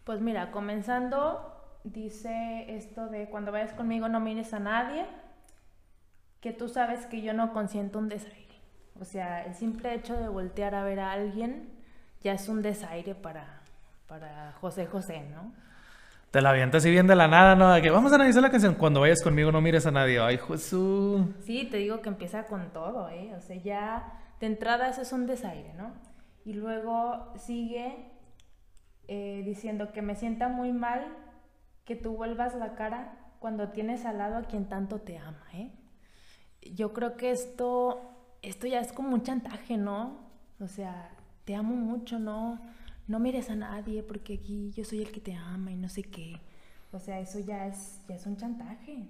Pues 0.05 0.21
mira, 0.21 0.51
comenzando, 0.51 1.81
dice 1.85 2.67
esto 2.69 3.09
de 3.09 3.29
cuando 3.29 3.53
vayas 3.53 3.73
conmigo 3.73 4.09
no 4.09 4.21
mires 4.21 4.53
a 4.55 4.59
nadie, 4.59 5.07
que 6.41 6.53
tú 6.53 6.69
sabes 6.69 7.07
que 7.07 7.23
yo 7.23 7.35
no 7.35 7.53
consiento 7.53 7.99
un 7.99 8.09
desaire. 8.09 8.39
O 9.01 9.05
sea, 9.05 9.45
el 9.45 9.55
simple 9.55 9.95
hecho 9.95 10.17
de 10.17 10.29
voltear 10.29 10.75
a 10.75 10.85
ver 10.85 11.01
a 11.01 11.13
alguien 11.13 11.69
ya 12.21 12.33
es 12.33 12.49
un 12.49 12.63
desaire 12.63 13.15
para, 13.15 13.63
para 14.07 14.53
José 14.61 14.87
José, 14.87 15.23
¿no? 15.31 15.53
Te 16.31 16.41
la 16.41 16.51
avientas 16.51 16.83
así 16.83 16.91
bien 16.91 17.07
de 17.07 17.15
la 17.15 17.29
nada, 17.29 17.55
¿no? 17.57 17.71
De 17.73 17.83
que 17.83 17.91
vamos 17.91 18.11
a 18.11 18.15
analizar 18.15 18.41
la 18.43 18.51
canción. 18.51 18.75
Cuando 18.75 19.01
vayas 19.01 19.21
conmigo 19.21 19.53
no 19.53 19.61
mires 19.61 19.85
a 19.85 19.91
nadie. 19.91 20.19
Ay, 20.19 20.39
Jesús. 20.39 21.27
Sí, 21.45 21.69
te 21.71 21.77
digo 21.77 22.01
que 22.01 22.09
empieza 22.09 22.45
con 22.45 22.71
todo, 22.71 23.11
¿eh? 23.11 23.35
O 23.37 23.41
sea, 23.43 23.57
ya 23.57 24.22
de 24.43 24.49
entrada 24.49 24.89
eso 24.89 25.03
es 25.03 25.13
un 25.13 25.29
desaire, 25.29 25.73
¿no? 25.75 25.93
Y 26.45 26.55
luego 26.55 27.33
sigue 27.37 28.11
eh, 29.07 29.43
diciendo 29.45 29.93
que 29.93 30.03
me 30.03 30.17
sienta 30.17 30.49
muy 30.49 30.73
mal 30.73 31.17
que 31.85 31.95
tú 31.95 32.17
vuelvas 32.17 32.57
la 32.57 32.75
cara 32.75 33.15
cuando 33.39 33.69
tienes 33.69 34.05
al 34.05 34.19
lado 34.19 34.39
a 34.39 34.43
quien 34.43 34.69
tanto 34.69 34.99
te 34.99 35.17
ama, 35.17 35.47
¿eh? 35.55 35.71
Yo 36.75 36.93
creo 36.93 37.17
que 37.17 37.31
esto, 37.31 38.01
esto 38.43 38.67
ya 38.67 38.81
es 38.81 38.93
como 38.93 39.15
un 39.15 39.23
chantaje, 39.23 39.77
¿no? 39.77 40.29
O 40.59 40.67
sea, 40.67 41.13
te 41.45 41.55
amo 41.55 41.77
mucho, 41.77 42.19
¿no? 42.19 42.61
No 43.07 43.21
mires 43.21 43.49
a 43.49 43.55
nadie 43.55 44.03
porque 44.03 44.35
aquí 44.35 44.73
yo 44.73 44.85
soy 44.85 45.03
el 45.03 45.13
que 45.13 45.21
te 45.21 45.37
ama 45.37 45.71
y 45.71 45.77
no 45.77 45.89
sé 45.89 46.03
qué. 46.03 46.41
O 46.91 46.99
sea, 46.99 47.21
eso 47.21 47.39
ya 47.39 47.69
es, 47.69 48.01
ya 48.09 48.17
es 48.17 48.27
un 48.27 48.37
chantaje. 48.37 49.07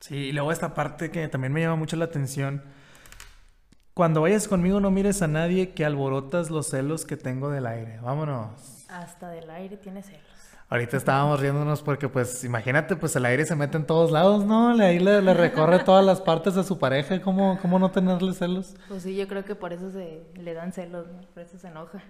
Sí, 0.00 0.16
y 0.16 0.32
luego 0.32 0.52
esta 0.52 0.74
parte 0.74 1.10
que 1.10 1.28
también 1.28 1.50
me 1.50 1.62
llama 1.62 1.76
mucho 1.76 1.96
la 1.96 2.04
atención. 2.04 2.62
Cuando 4.00 4.22
vayas 4.22 4.48
conmigo 4.48 4.80
no 4.80 4.90
mires 4.90 5.20
a 5.20 5.28
nadie 5.28 5.72
que 5.74 5.84
alborotas 5.84 6.48
los 6.48 6.68
celos 6.68 7.04
que 7.04 7.18
tengo 7.18 7.50
del 7.50 7.66
aire. 7.66 7.98
Vámonos. 8.00 8.86
Hasta 8.88 9.28
del 9.28 9.50
aire 9.50 9.76
tiene 9.76 10.02
celos. 10.02 10.22
Ahorita 10.70 10.96
estábamos 10.96 11.38
riéndonos 11.38 11.82
porque, 11.82 12.08
pues, 12.08 12.42
imagínate, 12.42 12.96
pues 12.96 13.14
el 13.16 13.26
aire 13.26 13.44
se 13.44 13.56
mete 13.56 13.76
en 13.76 13.84
todos 13.84 14.10
lados, 14.10 14.46
¿no? 14.46 14.70
Ahí 14.70 15.00
le, 15.00 15.20
le 15.20 15.34
recorre 15.34 15.80
todas 15.80 16.02
las 16.02 16.22
partes 16.22 16.56
a 16.56 16.62
su 16.64 16.78
pareja. 16.78 17.20
¿Cómo, 17.20 17.58
¿Cómo 17.60 17.78
no 17.78 17.90
tenerle 17.90 18.32
celos? 18.32 18.74
Pues 18.88 19.02
sí, 19.02 19.14
yo 19.14 19.28
creo 19.28 19.44
que 19.44 19.54
por 19.54 19.74
eso 19.74 19.90
se 19.90 20.22
le 20.34 20.54
dan 20.54 20.72
celos, 20.72 21.06
¿no? 21.08 21.20
Por 21.34 21.42
eso 21.42 21.58
se 21.58 21.68
enoja. 21.68 22.02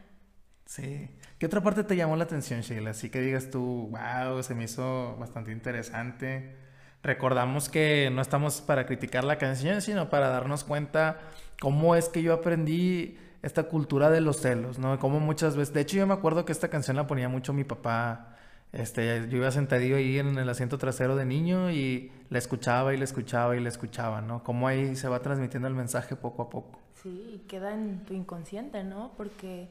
Sí. 0.66 1.10
¿Qué 1.40 1.46
otra 1.46 1.60
parte 1.60 1.82
te 1.82 1.96
llamó 1.96 2.14
la 2.14 2.22
atención, 2.22 2.60
Sheila? 2.60 2.90
Así 2.90 3.10
que 3.10 3.20
digas 3.20 3.50
tú, 3.50 3.90
wow, 3.90 4.40
se 4.44 4.54
me 4.54 4.62
hizo 4.62 5.16
bastante 5.18 5.50
interesante. 5.50 6.54
Recordamos 7.02 7.70
que 7.70 8.10
no 8.12 8.20
estamos 8.20 8.60
para 8.60 8.84
criticar 8.84 9.24
la 9.24 9.38
canción, 9.38 9.80
sino 9.80 10.10
para 10.10 10.28
darnos 10.28 10.64
cuenta 10.64 11.18
cómo 11.60 11.94
es 11.94 12.08
que 12.08 12.22
yo 12.22 12.34
aprendí 12.34 13.16
esta 13.42 13.64
cultura 13.64 14.10
de 14.10 14.20
los 14.20 14.38
celos, 14.38 14.78
¿no? 14.78 14.98
Como 14.98 15.20
muchas 15.20 15.56
veces, 15.56 15.72
de 15.72 15.82
hecho 15.82 15.96
yo 15.96 16.06
me 16.06 16.14
acuerdo 16.14 16.44
que 16.44 16.52
esta 16.52 16.68
canción 16.68 16.96
la 16.96 17.06
ponía 17.06 17.28
mucho 17.28 17.52
mi 17.52 17.64
papá 17.64 18.36
este, 18.72 19.28
yo 19.28 19.38
iba 19.38 19.50
sentadillo 19.50 19.96
ahí 19.96 20.18
en 20.18 20.38
el 20.38 20.48
asiento 20.48 20.78
trasero 20.78 21.16
de 21.16 21.24
niño 21.24 21.70
y 21.70 22.12
la 22.28 22.38
escuchaba 22.38 22.94
y 22.94 22.96
la 22.96 23.04
escuchaba 23.04 23.56
y 23.56 23.60
la 23.60 23.68
escuchaba, 23.68 24.20
¿no? 24.20 24.44
Cómo 24.44 24.68
ahí 24.68 24.94
se 24.94 25.08
va 25.08 25.20
transmitiendo 25.20 25.66
el 25.66 25.74
mensaje 25.74 26.14
poco 26.14 26.42
a 26.42 26.50
poco. 26.50 26.78
Sí, 26.94 27.32
y 27.34 27.38
queda 27.48 27.74
en 27.74 28.04
tu 28.04 28.14
inconsciente, 28.14 28.84
¿no? 28.84 29.12
Porque 29.16 29.68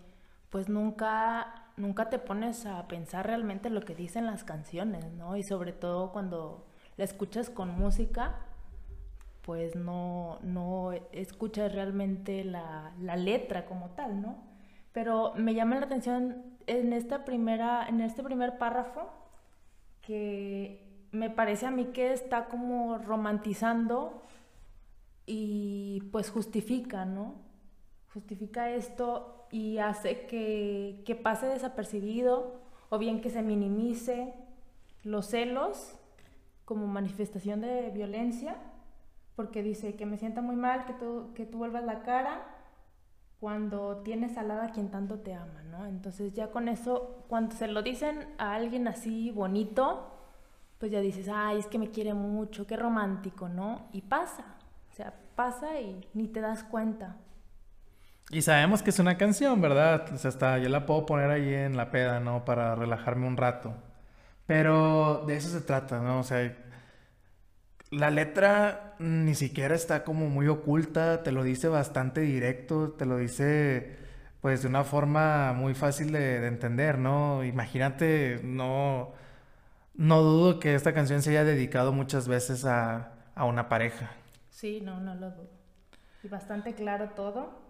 pues 0.49 0.67
nunca, 0.67 1.71
nunca 1.77 2.09
te 2.09 2.19
pones 2.19 2.65
a 2.65 2.87
pensar 2.87 3.25
realmente 3.27 3.69
lo 3.69 3.81
que 3.85 3.95
dicen 3.95 4.25
las 4.25 4.43
canciones, 4.43 5.13
¿no? 5.13 5.37
Y 5.37 5.43
sobre 5.43 5.71
todo 5.71 6.11
cuando 6.11 6.67
la 6.97 7.05
escuchas 7.05 7.49
con 7.49 7.69
música, 7.69 8.35
pues 9.49 9.75
no, 9.75 10.37
no 10.43 10.91
escuchas 11.11 11.73
realmente 11.73 12.43
la, 12.43 12.93
la 13.01 13.15
letra 13.15 13.65
como 13.65 13.89
tal, 13.95 14.21
¿no? 14.21 14.35
Pero 14.91 15.33
me 15.37 15.55
llama 15.55 15.79
la 15.79 15.87
atención 15.87 16.43
en 16.67 16.93
esta 16.93 17.25
primera, 17.25 17.87
en 17.89 17.99
este 17.99 18.21
primer 18.21 18.59
párrafo, 18.59 19.09
que 20.03 21.07
me 21.11 21.31
parece 21.31 21.65
a 21.65 21.71
mí 21.71 21.85
que 21.85 22.13
está 22.13 22.45
como 22.45 22.99
romantizando 22.99 24.21
y 25.25 26.01
pues 26.11 26.29
justifica, 26.29 27.05
¿no? 27.05 27.33
Justifica 28.13 28.69
esto 28.69 29.47
y 29.49 29.79
hace 29.79 30.27
que, 30.27 31.01
que 31.07 31.15
pase 31.15 31.47
desapercibido 31.47 32.61
o 32.89 32.99
bien 32.99 33.19
que 33.19 33.31
se 33.31 33.41
minimice 33.41 34.31
los 35.03 35.25
celos 35.25 35.95
como 36.65 36.85
manifestación 36.85 37.61
de 37.61 37.89
violencia, 37.89 38.55
porque 39.39 39.63
dice 39.63 39.95
que 39.95 40.05
me 40.05 40.17
sienta 40.17 40.41
muy 40.41 40.57
mal 40.57 40.83
que 40.83 40.91
tú, 40.91 41.31
que 41.33 41.45
tú 41.45 41.59
vuelvas 41.59 41.85
la 41.85 42.03
cara 42.03 42.41
cuando 43.39 44.01
tienes 44.03 44.37
al 44.37 44.49
lado 44.49 44.63
a 44.63 44.71
quien 44.71 44.91
tanto 44.91 45.19
te 45.19 45.33
ama, 45.33 45.63
¿no? 45.71 45.85
Entonces 45.85 46.33
ya 46.33 46.51
con 46.51 46.67
eso, 46.67 47.23
cuando 47.29 47.55
se 47.55 47.69
lo 47.69 47.81
dicen 47.81 48.27
a 48.37 48.55
alguien 48.55 48.85
así 48.89 49.31
bonito, 49.31 50.11
pues 50.77 50.91
ya 50.91 50.99
dices, 50.99 51.29
ay, 51.33 51.57
es 51.57 51.67
que 51.67 51.79
me 51.79 51.89
quiere 51.89 52.13
mucho, 52.13 52.67
qué 52.67 52.75
romántico, 52.75 53.47
¿no? 53.47 53.87
Y 53.93 54.01
pasa, 54.01 54.43
o 54.91 54.93
sea, 54.93 55.13
pasa 55.37 55.79
y 55.79 56.05
ni 56.13 56.27
te 56.27 56.41
das 56.41 56.65
cuenta. 56.65 57.15
Y 58.31 58.41
sabemos 58.41 58.83
que 58.83 58.89
es 58.89 58.99
una 58.99 59.17
canción, 59.17 59.61
¿verdad? 59.61 60.11
O 60.13 60.17
sea, 60.17 60.27
hasta 60.27 60.57
yo 60.57 60.67
la 60.67 60.85
puedo 60.85 61.05
poner 61.05 61.29
ahí 61.29 61.53
en 61.53 61.77
la 61.77 61.91
peda, 61.91 62.19
¿no? 62.19 62.43
Para 62.43 62.75
relajarme 62.75 63.25
un 63.25 63.37
rato. 63.37 63.73
Pero 64.45 65.23
de 65.25 65.37
eso 65.37 65.47
se 65.47 65.61
trata, 65.61 66.01
¿no? 66.01 66.19
O 66.19 66.23
sea, 66.23 66.68
la 67.91 68.11
letra 68.11 68.95
ni 68.99 69.35
siquiera 69.35 69.75
está 69.75 70.03
como 70.03 70.29
muy 70.29 70.47
oculta, 70.47 71.23
te 71.23 71.31
lo 71.31 71.43
dice 71.43 71.67
bastante 71.67 72.21
directo, 72.21 72.91
te 72.91 73.05
lo 73.05 73.17
dice 73.17 73.97
pues 74.41 74.61
de 74.61 74.69
una 74.69 74.83
forma 74.83 75.53
muy 75.53 75.73
fácil 75.73 76.11
de, 76.11 76.47
entender, 76.47 76.97
¿no? 76.97 77.43
Imagínate, 77.43 78.39
no, 78.43 79.11
no 79.95 80.21
dudo 80.21 80.59
que 80.59 80.75
esta 80.75 80.93
canción 80.93 81.21
se 81.21 81.31
haya 81.31 81.43
dedicado 81.43 81.91
muchas 81.91 82.27
veces 82.27 82.65
a, 82.65 83.15
una 83.35 83.69
pareja. 83.69 84.11
Sí, 84.49 84.81
no, 84.81 84.99
no 84.99 85.15
lo 85.15 85.31
dudo. 85.31 85.49
Y 86.23 86.27
bastante 86.27 86.73
claro 86.73 87.11
todo, 87.15 87.61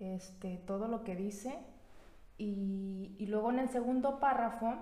este, 0.00 0.58
todo 0.66 0.88
lo 0.88 1.04
que 1.04 1.14
dice. 1.14 1.58
Y, 2.38 3.14
y 3.18 3.26
luego 3.26 3.50
en 3.50 3.60
el 3.60 3.68
segundo 3.68 4.18
párrafo, 4.18 4.76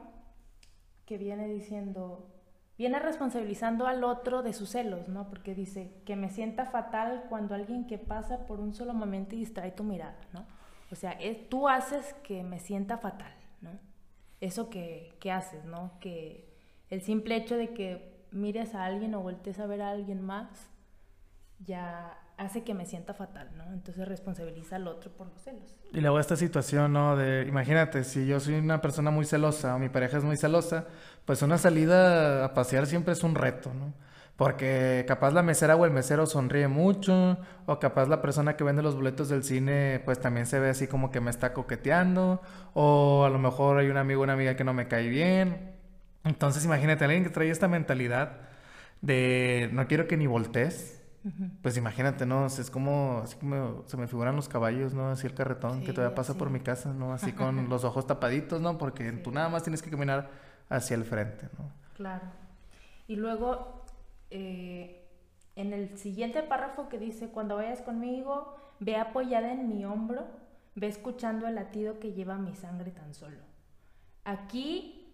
que 1.04 1.18
viene 1.18 1.46
diciendo, 1.46 2.39
viene 2.80 2.98
responsabilizando 2.98 3.86
al 3.86 4.04
otro 4.04 4.42
de 4.42 4.54
sus 4.54 4.70
celos, 4.70 5.06
¿no? 5.06 5.28
Porque 5.28 5.54
dice 5.54 5.92
que 6.06 6.16
me 6.16 6.30
sienta 6.30 6.64
fatal 6.64 7.26
cuando 7.28 7.54
alguien 7.54 7.86
que 7.86 7.98
pasa 7.98 8.46
por 8.46 8.58
un 8.58 8.72
solo 8.72 8.94
momento 8.94 9.36
distrae 9.36 9.70
tu 9.70 9.84
mirada, 9.84 10.16
¿no? 10.32 10.46
O 10.90 10.94
sea, 10.94 11.18
tú 11.50 11.68
haces 11.68 12.14
que 12.22 12.42
me 12.42 12.58
sienta 12.58 12.96
fatal, 12.96 13.34
¿no? 13.60 13.68
Eso 14.40 14.70
que, 14.70 15.14
que, 15.20 15.30
haces, 15.30 15.62
¿no? 15.66 15.92
Que 16.00 16.56
el 16.88 17.02
simple 17.02 17.36
hecho 17.36 17.58
de 17.58 17.74
que 17.74 18.24
mires 18.30 18.74
a 18.74 18.86
alguien 18.86 19.14
o 19.14 19.20
voltees 19.20 19.58
a 19.58 19.66
ver 19.66 19.82
a 19.82 19.90
alguien 19.90 20.22
más, 20.22 20.70
ya 21.58 22.18
hace 22.40 22.62
que 22.62 22.72
me 22.72 22.86
sienta 22.86 23.12
fatal, 23.12 23.50
¿no? 23.56 23.70
Entonces 23.72 24.08
responsabiliza 24.08 24.76
al 24.76 24.88
otro 24.88 25.10
por 25.10 25.28
los 25.28 25.40
celos. 25.42 25.74
Y 25.92 26.00
luego 26.00 26.18
esta 26.18 26.36
situación, 26.36 26.94
¿no? 26.94 27.14
De, 27.14 27.44
imagínate, 27.46 28.02
si 28.02 28.26
yo 28.26 28.40
soy 28.40 28.54
una 28.54 28.80
persona 28.80 29.10
muy 29.10 29.26
celosa 29.26 29.76
o 29.76 29.78
mi 29.78 29.90
pareja 29.90 30.16
es 30.16 30.24
muy 30.24 30.38
celosa, 30.38 30.86
pues 31.26 31.42
una 31.42 31.58
salida 31.58 32.44
a 32.44 32.54
pasear 32.54 32.86
siempre 32.86 33.12
es 33.12 33.22
un 33.22 33.34
reto, 33.34 33.74
¿no? 33.74 33.92
Porque 34.36 35.04
capaz 35.06 35.32
la 35.32 35.42
mesera 35.42 35.76
o 35.76 35.84
el 35.84 35.90
mesero 35.90 36.24
sonríe 36.24 36.66
mucho, 36.66 37.36
o 37.66 37.78
capaz 37.78 38.08
la 38.08 38.22
persona 38.22 38.56
que 38.56 38.64
vende 38.64 38.82
los 38.82 38.94
boletos 38.96 39.28
del 39.28 39.44
cine, 39.44 40.00
pues 40.06 40.18
también 40.18 40.46
se 40.46 40.58
ve 40.58 40.70
así 40.70 40.86
como 40.86 41.10
que 41.10 41.20
me 41.20 41.28
está 41.30 41.52
coqueteando, 41.52 42.40
o 42.72 43.24
a 43.26 43.28
lo 43.28 43.38
mejor 43.38 43.76
hay 43.76 43.90
un 43.90 43.98
amigo 43.98 44.22
o 44.22 44.24
una 44.24 44.32
amiga 44.32 44.56
que 44.56 44.64
no 44.64 44.72
me 44.72 44.88
cae 44.88 45.08
bien. 45.08 45.74
Entonces 46.24 46.64
imagínate, 46.64 47.04
alguien 47.04 47.22
que 47.22 47.28
trae 47.28 47.50
esta 47.50 47.68
mentalidad 47.68 48.38
de 49.02 49.68
no 49.72 49.86
quiero 49.86 50.06
que 50.06 50.16
ni 50.16 50.26
voltees, 50.26 50.99
pues 51.62 51.76
imagínate, 51.76 52.24
¿no? 52.24 52.46
Es 52.46 52.70
como, 52.70 53.20
así 53.22 53.36
como 53.36 53.84
se 53.86 53.96
me 53.96 54.06
figuran 54.06 54.36
los 54.36 54.48
caballos, 54.48 54.94
¿no? 54.94 55.10
Así 55.10 55.26
el 55.26 55.34
carretón 55.34 55.82
que 55.82 55.92
todavía 55.92 56.14
pasa 56.14 56.34
por 56.34 56.50
mi 56.50 56.60
casa, 56.60 56.92
¿no? 56.92 57.12
Así 57.12 57.32
con 57.32 57.68
los 57.68 57.84
ojos 57.84 58.06
tapaditos, 58.06 58.60
¿no? 58.60 58.78
Porque 58.78 59.12
tú 59.12 59.30
nada 59.30 59.48
más 59.48 59.62
tienes 59.62 59.82
que 59.82 59.90
caminar 59.90 60.30
hacia 60.70 60.94
el 60.94 61.04
frente, 61.04 61.48
¿no? 61.58 61.70
Claro. 61.94 62.24
Y 63.06 63.16
luego, 63.16 63.84
eh, 64.30 65.06
en 65.56 65.74
el 65.74 65.98
siguiente 65.98 66.42
párrafo 66.42 66.88
que 66.88 66.98
dice, 66.98 67.28
cuando 67.28 67.56
vayas 67.56 67.82
conmigo, 67.82 68.56
ve 68.78 68.96
apoyada 68.96 69.52
en 69.52 69.68
mi 69.68 69.84
hombro, 69.84 70.26
ve 70.74 70.86
escuchando 70.86 71.46
el 71.46 71.56
latido 71.56 71.98
que 71.98 72.12
lleva 72.12 72.36
mi 72.38 72.54
sangre 72.54 72.92
tan 72.92 73.12
solo. 73.12 73.42
Aquí, 74.24 75.12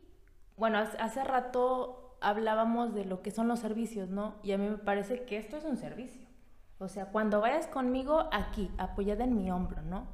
bueno, 0.57 0.79
hace 0.79 1.25
rato 1.25 2.06
hablábamos 2.21 2.95
de 2.95 3.05
lo 3.05 3.23
que 3.23 3.31
son 3.31 3.49
los 3.49 3.61
servicios, 3.61 4.09
¿no? 4.09 4.35
Y 4.43 4.53
a 4.53 4.59
mí 4.59 4.69
me 4.69 4.79
parece 4.79 5.25
que 5.25 5.37
esto 5.37 5.57
es 5.57 5.65
un 5.65 5.77
servicio. 5.77 6.27
O 6.79 6.89
sea, 6.89 7.07
cuando 7.07 7.41
vayas 7.41 7.67
conmigo 7.67 8.29
aquí, 8.33 8.71
apoyada 8.79 9.25
en 9.25 9.37
mi 9.37 9.51
hombro, 9.51 9.83
¿no? 9.83 10.07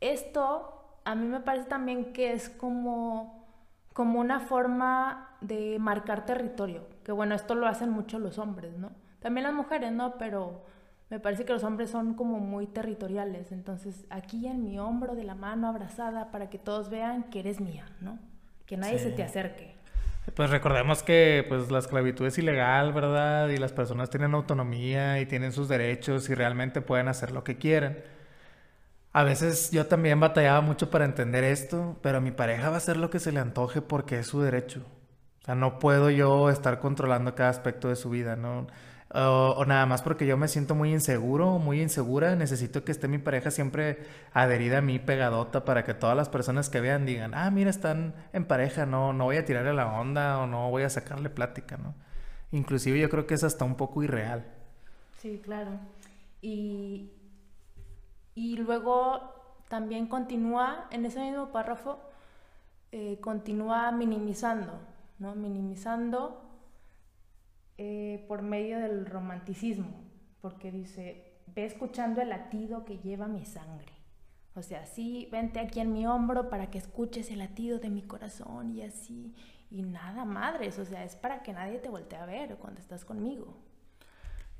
Esto 0.00 1.00
a 1.04 1.14
mí 1.14 1.26
me 1.26 1.40
parece 1.40 1.66
también 1.68 2.12
que 2.12 2.32
es 2.32 2.48
como, 2.48 3.46
como 3.92 4.20
una 4.20 4.40
forma 4.40 5.36
de 5.40 5.78
marcar 5.78 6.24
territorio. 6.24 6.86
Que 7.04 7.12
bueno, 7.12 7.34
esto 7.34 7.54
lo 7.54 7.66
hacen 7.66 7.90
mucho 7.90 8.18
los 8.18 8.38
hombres, 8.38 8.76
¿no? 8.78 8.92
También 9.20 9.44
las 9.44 9.54
mujeres, 9.54 9.92
¿no? 9.92 10.16
Pero 10.18 10.64
me 11.10 11.20
parece 11.20 11.44
que 11.44 11.52
los 11.52 11.64
hombres 11.64 11.90
son 11.90 12.14
como 12.14 12.38
muy 12.38 12.66
territoriales. 12.66 13.52
Entonces, 13.52 14.06
aquí 14.10 14.46
en 14.46 14.62
mi 14.62 14.78
hombro 14.78 15.14
de 15.14 15.24
la 15.24 15.34
mano 15.34 15.68
abrazada 15.68 16.30
para 16.30 16.48
que 16.48 16.58
todos 16.58 16.90
vean 16.90 17.24
que 17.24 17.40
eres 17.40 17.60
mía, 17.60 17.86
¿no? 18.00 18.18
Que 18.66 18.76
nadie 18.76 18.98
se 18.98 19.10
te 19.10 19.22
acerque. 19.22 19.73
Pues 20.32 20.50
recordemos 20.50 21.02
que 21.02 21.44
pues 21.48 21.70
la 21.70 21.78
esclavitud 21.78 22.26
es 22.26 22.38
ilegal, 22.38 22.92
¿verdad? 22.92 23.48
Y 23.50 23.58
las 23.58 23.72
personas 23.72 24.08
tienen 24.10 24.34
autonomía 24.34 25.20
y 25.20 25.26
tienen 25.26 25.52
sus 25.52 25.68
derechos 25.68 26.28
y 26.30 26.34
realmente 26.34 26.80
pueden 26.80 27.08
hacer 27.08 27.30
lo 27.30 27.44
que 27.44 27.58
quieren. 27.58 28.02
A 29.12 29.22
veces 29.22 29.70
yo 29.70 29.86
también 29.86 30.18
batallaba 30.20 30.60
mucho 30.60 30.90
para 30.90 31.04
entender 31.04 31.44
esto, 31.44 31.96
pero 32.02 32.20
mi 32.20 32.32
pareja 32.32 32.68
va 32.70 32.76
a 32.76 32.78
hacer 32.78 32.96
lo 32.96 33.10
que 33.10 33.20
se 33.20 33.32
le 33.32 33.40
antoje 33.40 33.80
porque 33.80 34.18
es 34.18 34.26
su 34.26 34.40
derecho. 34.40 34.80
O 35.42 35.44
sea, 35.44 35.54
no 35.54 35.78
puedo 35.78 36.10
yo 36.10 36.50
estar 36.50 36.80
controlando 36.80 37.34
cada 37.34 37.50
aspecto 37.50 37.88
de 37.88 37.96
su 37.96 38.10
vida, 38.10 38.34
¿no? 38.36 38.66
O, 39.14 39.64
nada 39.64 39.86
más 39.86 40.02
porque 40.02 40.26
yo 40.26 40.36
me 40.36 40.48
siento 40.48 40.74
muy 40.74 40.92
inseguro, 40.92 41.58
muy 41.58 41.80
insegura, 41.80 42.34
necesito 42.34 42.84
que 42.84 42.90
esté 42.90 43.06
mi 43.06 43.18
pareja 43.18 43.52
siempre 43.52 44.06
adherida 44.32 44.78
a 44.78 44.80
mí, 44.80 44.98
pegadota, 44.98 45.64
para 45.64 45.84
que 45.84 45.94
todas 45.94 46.16
las 46.16 46.28
personas 46.28 46.68
que 46.68 46.80
vean 46.80 47.06
digan, 47.06 47.32
ah, 47.34 47.50
mira, 47.50 47.70
están 47.70 48.14
en 48.32 48.44
pareja, 48.44 48.86
no, 48.86 49.12
no 49.12 49.24
voy 49.24 49.36
a 49.36 49.44
tirarle 49.44 49.72
la 49.72 49.86
onda 50.00 50.38
o 50.38 50.46
no 50.48 50.68
voy 50.70 50.82
a 50.82 50.90
sacarle 50.90 51.30
plática, 51.30 51.76
¿no? 51.76 51.94
Inclusive 52.50 52.98
yo 52.98 53.08
creo 53.08 53.26
que 53.26 53.34
es 53.34 53.44
hasta 53.44 53.64
un 53.64 53.76
poco 53.76 54.02
irreal. 54.02 54.44
Sí, 55.20 55.40
claro. 55.42 55.70
Y, 56.42 57.10
y 58.34 58.56
luego 58.56 59.32
también 59.68 60.08
continúa, 60.08 60.86
en 60.90 61.06
ese 61.06 61.20
mismo 61.20 61.50
párrafo, 61.52 62.00
eh, 62.90 63.18
continúa 63.20 63.92
minimizando, 63.92 64.72
¿no? 65.18 65.34
Minimizando 65.34 66.43
eh, 67.78 68.24
por 68.28 68.42
medio 68.42 68.78
del 68.78 69.06
romanticismo, 69.06 70.04
porque 70.40 70.70
dice, 70.70 71.38
ve 71.54 71.64
escuchando 71.64 72.20
el 72.20 72.28
latido 72.28 72.84
que 72.84 72.98
lleva 72.98 73.26
mi 73.26 73.44
sangre. 73.44 73.92
O 74.54 74.62
sea, 74.62 74.86
sí, 74.86 75.28
vente 75.32 75.58
aquí 75.58 75.80
en 75.80 75.92
mi 75.92 76.06
hombro 76.06 76.48
para 76.48 76.70
que 76.70 76.78
escuches 76.78 77.30
el 77.30 77.40
latido 77.40 77.78
de 77.78 77.90
mi 77.90 78.02
corazón 78.02 78.70
y 78.70 78.82
así. 78.82 79.34
Y 79.70 79.82
nada, 79.82 80.24
madres, 80.24 80.78
o 80.78 80.84
sea, 80.84 81.04
es 81.04 81.16
para 81.16 81.42
que 81.42 81.52
nadie 81.52 81.78
te 81.78 81.88
voltee 81.88 82.18
a 82.18 82.26
ver 82.26 82.56
cuando 82.56 82.80
estás 82.80 83.04
conmigo. 83.04 83.56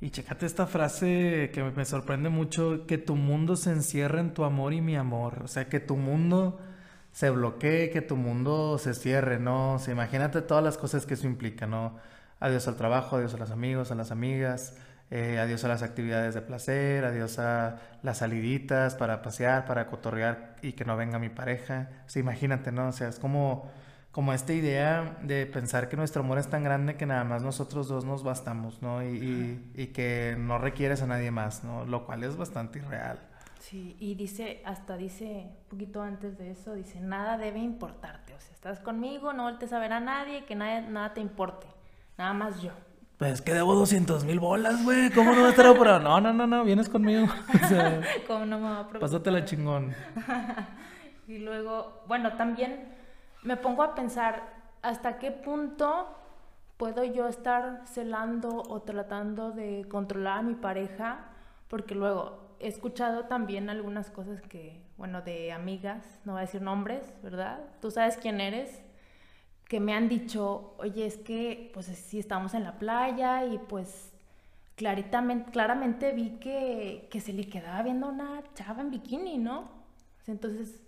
Y 0.00 0.10
checate 0.10 0.46
esta 0.46 0.66
frase 0.66 1.50
que 1.54 1.62
me 1.62 1.84
sorprende 1.84 2.28
mucho, 2.28 2.86
que 2.86 2.98
tu 2.98 3.14
mundo 3.14 3.54
se 3.54 3.70
encierra 3.70 4.20
en 4.20 4.34
tu 4.34 4.42
amor 4.44 4.72
y 4.74 4.80
mi 4.80 4.96
amor. 4.96 5.42
O 5.44 5.48
sea, 5.48 5.68
que 5.68 5.78
tu 5.78 5.96
mundo 5.96 6.58
se 7.12 7.30
bloquee, 7.30 7.90
que 7.90 8.02
tu 8.02 8.16
mundo 8.16 8.76
se 8.78 8.92
cierre, 8.92 9.38
¿no? 9.38 9.74
O 9.74 9.78
sea, 9.78 9.94
imagínate 9.94 10.42
todas 10.42 10.64
las 10.64 10.76
cosas 10.76 11.06
que 11.06 11.14
eso 11.14 11.28
implica, 11.28 11.68
¿no? 11.68 11.96
Adiós 12.40 12.68
al 12.68 12.76
trabajo, 12.76 13.16
adiós 13.16 13.34
a 13.34 13.38
los 13.38 13.50
amigos, 13.50 13.90
a 13.90 13.94
las 13.94 14.10
amigas, 14.10 14.76
eh, 15.10 15.38
adiós 15.38 15.62
a 15.64 15.68
las 15.68 15.82
actividades 15.82 16.34
de 16.34 16.40
placer, 16.40 17.04
adiós 17.04 17.38
a 17.38 17.76
las 18.02 18.18
saliditas 18.18 18.94
para 18.94 19.22
pasear, 19.22 19.66
para 19.66 19.86
cotorrear 19.86 20.56
y 20.62 20.72
que 20.72 20.84
no 20.84 20.96
venga 20.96 21.18
mi 21.18 21.28
pareja. 21.28 21.88
O 22.06 22.08
sea, 22.08 22.20
imagínate, 22.20 22.72
¿no? 22.72 22.88
O 22.88 22.92
sea, 22.92 23.08
es 23.08 23.18
como, 23.18 23.70
como 24.10 24.32
esta 24.32 24.52
idea 24.52 25.18
de 25.22 25.46
pensar 25.46 25.88
que 25.88 25.96
nuestro 25.96 26.22
amor 26.22 26.38
es 26.38 26.48
tan 26.48 26.64
grande 26.64 26.96
que 26.96 27.06
nada 27.06 27.22
más 27.24 27.42
nosotros 27.42 27.86
dos 27.86 28.04
nos 28.04 28.24
bastamos, 28.24 28.82
¿no? 28.82 29.02
Y, 29.02 29.70
y, 29.74 29.86
que 29.88 30.36
no 30.38 30.58
requieres 30.58 31.02
a 31.02 31.06
nadie 31.06 31.30
más, 31.30 31.64
¿no? 31.64 31.84
Lo 31.84 32.06
cual 32.06 32.24
es 32.24 32.36
bastante 32.36 32.78
irreal. 32.78 33.18
Sí, 33.60 33.96
y 34.00 34.14
dice, 34.14 34.62
hasta 34.64 34.96
dice, 34.96 35.46
un 35.48 35.68
poquito 35.68 36.02
antes 36.02 36.36
de 36.38 36.50
eso, 36.50 36.74
dice, 36.74 37.00
nada 37.00 37.38
debe 37.38 37.60
importarte. 37.60 38.34
O 38.34 38.40
sea, 38.40 38.52
estás 38.52 38.80
conmigo, 38.80 39.32
no 39.32 39.44
voltes 39.44 39.72
a 39.72 39.78
ver 39.78 39.92
a 39.92 40.00
nadie, 40.00 40.44
que 40.44 40.54
nada, 40.54 40.80
nada 40.82 41.14
te 41.14 41.20
importe. 41.20 41.66
Nada 42.16 42.32
más 42.32 42.62
yo. 42.62 42.70
Pues 43.18 43.40
que 43.40 43.54
debo 43.54 43.74
200 43.74 44.24
mil 44.24 44.40
bolas, 44.40 44.82
güey. 44.84 45.10
¿Cómo 45.10 45.32
no 45.32 45.42
va 45.42 45.46
a 45.48 45.50
estar 45.50 45.66
operado? 45.66 46.00
No, 46.00 46.20
no, 46.20 46.32
no, 46.32 46.46
no, 46.46 46.64
vienes 46.64 46.88
conmigo. 46.88 47.26
¿Cómo 48.26 48.44
no 48.44 48.58
me 48.58 48.68
va 48.68 48.80
a 48.80 48.88
Pásatela 48.88 49.44
chingón. 49.44 49.94
y 51.28 51.38
luego, 51.38 52.02
bueno, 52.06 52.34
también 52.34 52.88
me 53.42 53.56
pongo 53.56 53.82
a 53.82 53.94
pensar 53.94 54.42
hasta 54.82 55.18
qué 55.18 55.30
punto 55.30 56.08
puedo 56.76 57.04
yo 57.04 57.28
estar 57.28 57.82
celando 57.86 58.62
o 58.68 58.82
tratando 58.82 59.52
de 59.52 59.86
controlar 59.88 60.38
a 60.38 60.42
mi 60.42 60.54
pareja, 60.54 61.26
porque 61.68 61.94
luego 61.94 62.56
he 62.58 62.68
escuchado 62.68 63.24
también 63.24 63.70
algunas 63.70 64.10
cosas 64.10 64.40
que, 64.42 64.82
bueno, 64.96 65.22
de 65.22 65.52
amigas, 65.52 66.20
no 66.24 66.32
voy 66.32 66.40
a 66.40 66.46
decir 66.46 66.62
nombres, 66.62 67.14
¿verdad? 67.22 67.60
Tú 67.80 67.90
sabes 67.90 68.16
quién 68.16 68.40
eres, 68.40 68.82
que 69.74 69.80
me 69.80 69.92
han 69.92 70.08
dicho, 70.08 70.76
oye, 70.78 71.04
es 71.04 71.16
que 71.16 71.72
pues 71.74 71.86
sí 71.86 72.20
estamos 72.20 72.54
en 72.54 72.62
la 72.62 72.78
playa 72.78 73.44
y 73.44 73.58
pues 73.58 74.12
claritamente, 74.76 75.50
claramente 75.50 76.12
vi 76.12 76.38
que, 76.38 77.08
que 77.10 77.20
se 77.20 77.32
le 77.32 77.48
quedaba 77.48 77.82
viendo 77.82 78.08
una 78.08 78.40
chava 78.54 78.82
en 78.82 78.92
bikini, 78.92 79.36
¿no? 79.36 79.68
Entonces, 80.28 80.80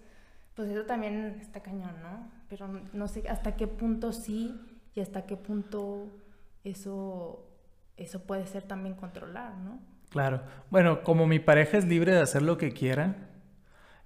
pues 0.54 0.70
eso 0.70 0.84
también 0.84 1.36
está 1.40 1.64
cañón, 1.64 2.00
¿no? 2.00 2.30
Pero 2.48 2.68
no 2.92 3.08
sé 3.08 3.28
hasta 3.28 3.56
qué 3.56 3.66
punto 3.66 4.12
sí 4.12 4.54
y 4.94 5.00
hasta 5.00 5.26
qué 5.26 5.36
punto 5.36 6.06
eso, 6.62 7.44
eso 7.96 8.22
puede 8.22 8.46
ser 8.46 8.62
también 8.62 8.94
controlar, 8.94 9.56
¿no? 9.56 9.80
Claro. 10.10 10.42
Bueno, 10.70 11.02
como 11.02 11.26
mi 11.26 11.40
pareja 11.40 11.76
es 11.76 11.86
libre 11.86 12.12
de 12.12 12.20
hacer 12.20 12.42
lo 12.42 12.56
que 12.56 12.70
quiera 12.70 13.16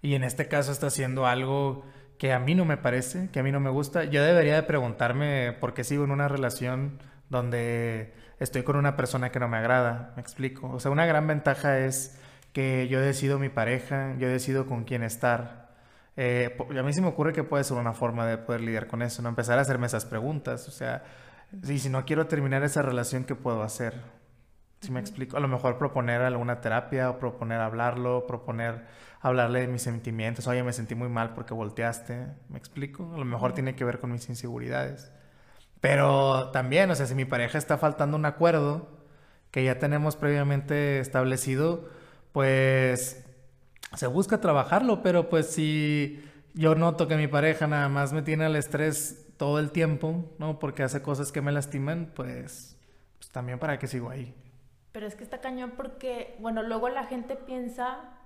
y 0.01 0.14
en 0.14 0.25
este 0.25 0.49
caso 0.49 0.73
está 0.73 0.87
haciendo 0.87 1.27
algo 1.27 1.85
que 2.20 2.35
a 2.35 2.38
mí 2.38 2.54
no 2.54 2.66
me 2.66 2.76
parece, 2.76 3.30
que 3.33 3.40
a 3.40 3.42
mí 3.42 3.50
no 3.50 3.61
me 3.61 3.70
gusta, 3.70 4.04
yo 4.04 4.22
debería 4.22 4.54
de 4.54 4.62
preguntarme 4.62 5.56
por 5.59 5.72
qué 5.72 5.85
sigo 5.85 6.04
en 6.04 6.11
una 6.11 6.28
relación 6.28 6.98
donde 7.30 8.12
estoy 8.38 8.62
con 8.62 8.76
una 8.76 8.94
persona 8.94 9.33
que 9.33 9.40
no 9.40 9.48
me 9.48 9.56
agrada, 9.56 10.12
me 10.16 10.20
explico. 10.20 10.68
O 10.70 10.80
sea, 10.80 10.90
una 10.90 11.06
gran 11.06 11.26
ventaja 11.26 11.78
es 11.78 12.20
que 12.52 12.88
yo 12.88 13.00
decido 13.00 13.38
mi 13.38 13.48
pareja, 13.48 14.16
yo 14.18 14.28
decido 14.28 14.66
con 14.66 14.85
quién 14.85 15.02
estar. 15.02 15.70
Eh, 16.18 16.59
a 16.78 16.83
mí 16.83 16.92
sí 16.92 17.00
me 17.00 17.09
ocurre 17.09 17.33
que 17.33 17.42
puede 17.42 17.64
ser 17.64 17.78
una 17.78 17.94
forma 17.94 18.26
de 18.26 18.37
poder 18.37 18.61
lidiar 18.61 18.87
con 18.87 19.00
eso, 19.00 19.22
no 19.22 19.30
empezar 19.30 19.59
a 19.59 19.62
hacerme 19.62 19.87
esas 19.87 20.04
preguntas. 20.04 20.68
O 20.68 20.72
sea, 20.72 21.02
si, 21.62 21.78
si 21.78 21.88
no 21.88 22.04
quiero 22.04 22.26
terminar 22.26 22.62
esa 22.64 22.83
relación, 22.83 23.24
¿qué 23.24 23.35
puedo 23.35 23.62
hacer? 23.62 23.94
Si 24.83 24.92
me 24.92 25.00
explico, 25.00 25.38
a 25.38 25.40
lo 25.40 25.48
mejor 25.48 25.78
proponer 25.78 26.20
alguna 26.20 26.61
terapia 26.61 27.09
o 27.09 27.18
proponer 27.18 27.61
hablarlo, 27.61 28.26
proponer 28.26 28.85
hablarle 29.20 29.61
de 29.61 29.68
mis 29.68 29.83
sentimientos. 29.83 30.46
Oye, 30.46 30.62
me 30.62 30.72
sentí 30.72 30.94
muy 30.94 31.09
mal 31.09 31.35
porque 31.35 31.54
volteaste. 31.54 32.26
¿Me 32.48 32.59
explico? 32.59 33.12
A 33.14 33.18
lo 33.18 33.24
mejor 33.24 33.52
tiene 33.52 33.76
que 33.76 33.85
ver 33.85 33.98
con 33.98 34.12
mis 34.12 34.28
inseguridades. 34.28 35.12
Pero 35.80 36.50
también, 36.50 36.90
o 36.90 36.94
sea, 36.94 37.06
si 37.06 37.14
mi 37.14 37.24
pareja 37.24 37.59
está 37.59 37.78
faltando 37.78 38.16
un 38.16 38.26
acuerdo 38.26 38.88
que 39.50 39.64
ya 39.64 39.78
tenemos 39.78 40.16
previamente 40.16 41.00
establecido, 41.00 41.88
pues 42.33 43.24
se 43.94 44.06
busca 44.06 44.40
trabajarlo, 44.40 45.02
pero 45.02 45.28
pues 45.28 45.46
si 45.46 46.22
yo 46.54 46.74
noto 46.74 47.09
que 47.09 47.16
mi 47.16 47.26
pareja 47.26 47.66
nada 47.66 47.88
más 47.88 48.12
me 48.12 48.22
tiene 48.22 48.44
al 48.44 48.56
estrés 48.56 49.26
todo 49.37 49.59
el 49.59 49.70
tiempo, 49.70 50.30
¿no? 50.38 50.59
Porque 50.59 50.83
hace 50.83 51.02
cosas 51.02 51.33
que 51.33 51.40
me 51.40 51.50
lastiman, 51.50 52.12
pues, 52.14 52.76
pues 53.18 53.30
también 53.30 53.59
para 53.59 53.78
qué 53.78 53.87
sigo 53.87 54.11
ahí. 54.11 54.35
Pero 54.92 55.06
es 55.06 55.14
que 55.14 55.24
está 55.24 55.40
cañón 55.40 55.72
porque, 55.76 56.37
bueno, 56.40 56.62
luego 56.62 56.88
la 56.88 57.04
gente 57.04 57.37
piensa 57.37 58.19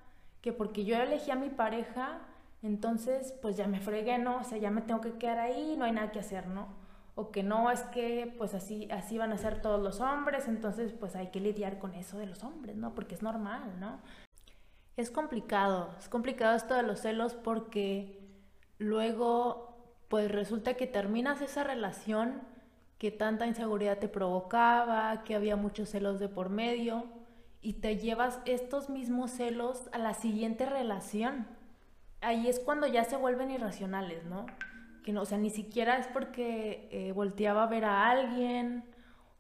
que 0.45 0.53
porque 0.53 0.85
yo 0.85 0.99
elegí 0.99 1.31
a 1.31 1.37
mi 1.37 1.49
pareja, 1.49 2.19
entonces 2.61 3.33
pues 3.41 3.57
ya 3.57 3.67
me 3.67 3.81
fregué, 3.81 4.19
¿no? 4.19 4.41
O 4.41 4.45
sea, 4.45 4.59
ya 4.59 4.71
me 4.71 4.83
tengo 4.83 5.01
que 5.01 5.15
quedar 5.15 5.39
ahí, 5.39 5.75
no 5.79 5.87
hay 5.87 5.93
nada 5.93 6.13
que 6.13 6.19
hacer, 6.19 6.49
¿no? 6.49 6.69
O 7.15 7.31
que 7.31 7.43
no, 7.43 7.71
es 7.71 7.81
que 7.85 8.35
pues 8.37 8.53
así, 8.53 8.87
así 8.91 9.17
van 9.17 9.33
a 9.33 9.39
ser 9.39 9.63
todos 9.63 9.83
los 9.83 10.03
hombres, 10.03 10.47
entonces 10.47 10.93
pues 10.93 11.17
hay 11.17 11.29
que 11.29 11.41
lidiar 11.41 11.79
con 11.79 11.95
eso 11.95 12.19
de 12.19 12.27
los 12.27 12.45
hombres, 12.45 12.77
¿no? 12.77 12.95
Porque 12.95 13.15
es 13.15 13.23
normal, 13.23 13.81
¿no? 13.81 14.01
Es 14.99 15.11
complicado, 15.11 15.89
es 15.99 16.11
complicado 16.11 16.55
esto 16.55 16.75
de 16.75 16.83
los 16.83 17.01
celos 17.01 17.33
porque 17.33 18.21
luego 18.77 19.97
pues 20.09 20.31
resulta 20.31 20.75
que 20.75 20.87
terminas 20.87 21.41
esa 21.41 21.65
relación 21.65 22.43
que 22.99 23.11
tanta 23.11 23.47
inseguridad 23.47 23.97
te 23.97 24.09
provocaba, 24.09 25.25
que 25.25 25.37
había 25.37 25.57
muchos 25.57 25.89
celos 25.89 26.21
de 26.21 26.29
por 26.29 26.51
medio 26.51 27.14
y 27.65 27.73
te 27.73 27.97
llevas 27.97 28.39
estos 28.45 28.91
mismos 28.91 29.31
celos 29.31 29.89
a 29.93 29.99
la 29.99 30.13
siguiente 30.13 30.67
relación. 30.67 31.47
Ahí 32.21 32.47
es 32.47 32.61
cuando 32.61 32.87
ya 32.87 33.05
se 33.05 33.17
vuelven 33.17 33.51
irracionales, 33.51 34.23
¿no? 34.27 34.45
Que 35.03 35.15
no, 35.15 35.23
o 35.23 35.25
sea, 35.25 35.39
ni 35.39 35.49
siquiera 35.49 35.97
es 35.97 36.07
porque 36.07 36.89
eh, 36.93 37.13
volteaba 37.13 37.63
a 37.63 37.67
ver 37.67 37.87
a 37.87 38.11
alguien 38.11 38.85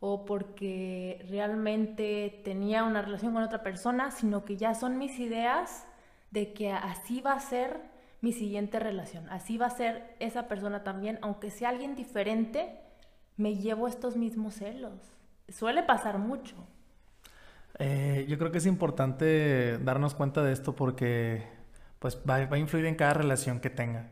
o 0.00 0.24
porque 0.24 1.24
realmente 1.28 2.40
tenía 2.44 2.84
una 2.84 3.02
relación 3.02 3.34
con 3.34 3.42
otra 3.42 3.62
persona, 3.62 4.10
sino 4.10 4.46
que 4.46 4.56
ya 4.56 4.74
son 4.74 4.96
mis 4.96 5.18
ideas 5.18 5.86
de 6.30 6.54
que 6.54 6.72
así 6.72 7.20
va 7.20 7.34
a 7.34 7.40
ser 7.40 7.78
mi 8.22 8.32
siguiente 8.32 8.80
relación, 8.80 9.28
así 9.28 9.58
va 9.58 9.66
a 9.66 9.70
ser 9.70 10.16
esa 10.18 10.48
persona 10.48 10.82
también, 10.82 11.18
aunque 11.20 11.50
sea 11.50 11.68
alguien 11.68 11.94
diferente, 11.94 12.80
me 13.36 13.56
llevo 13.56 13.86
estos 13.86 14.16
mismos 14.16 14.54
celos. 14.54 14.98
Suele 15.48 15.82
pasar 15.82 16.18
mucho. 16.18 16.56
Eh, 17.78 18.26
yo 18.28 18.38
creo 18.38 18.52
que 18.52 18.58
es 18.58 18.66
importante 18.66 19.78
darnos 19.78 20.14
cuenta 20.14 20.42
de 20.42 20.52
esto 20.52 20.76
porque 20.76 21.42
pues 21.98 22.18
va, 22.28 22.36
a 22.36 22.58
influir 22.58 22.86
en 22.86 22.96
cada 22.96 23.14
relación 23.14 23.60
que 23.60 23.70
tenga. 23.70 24.10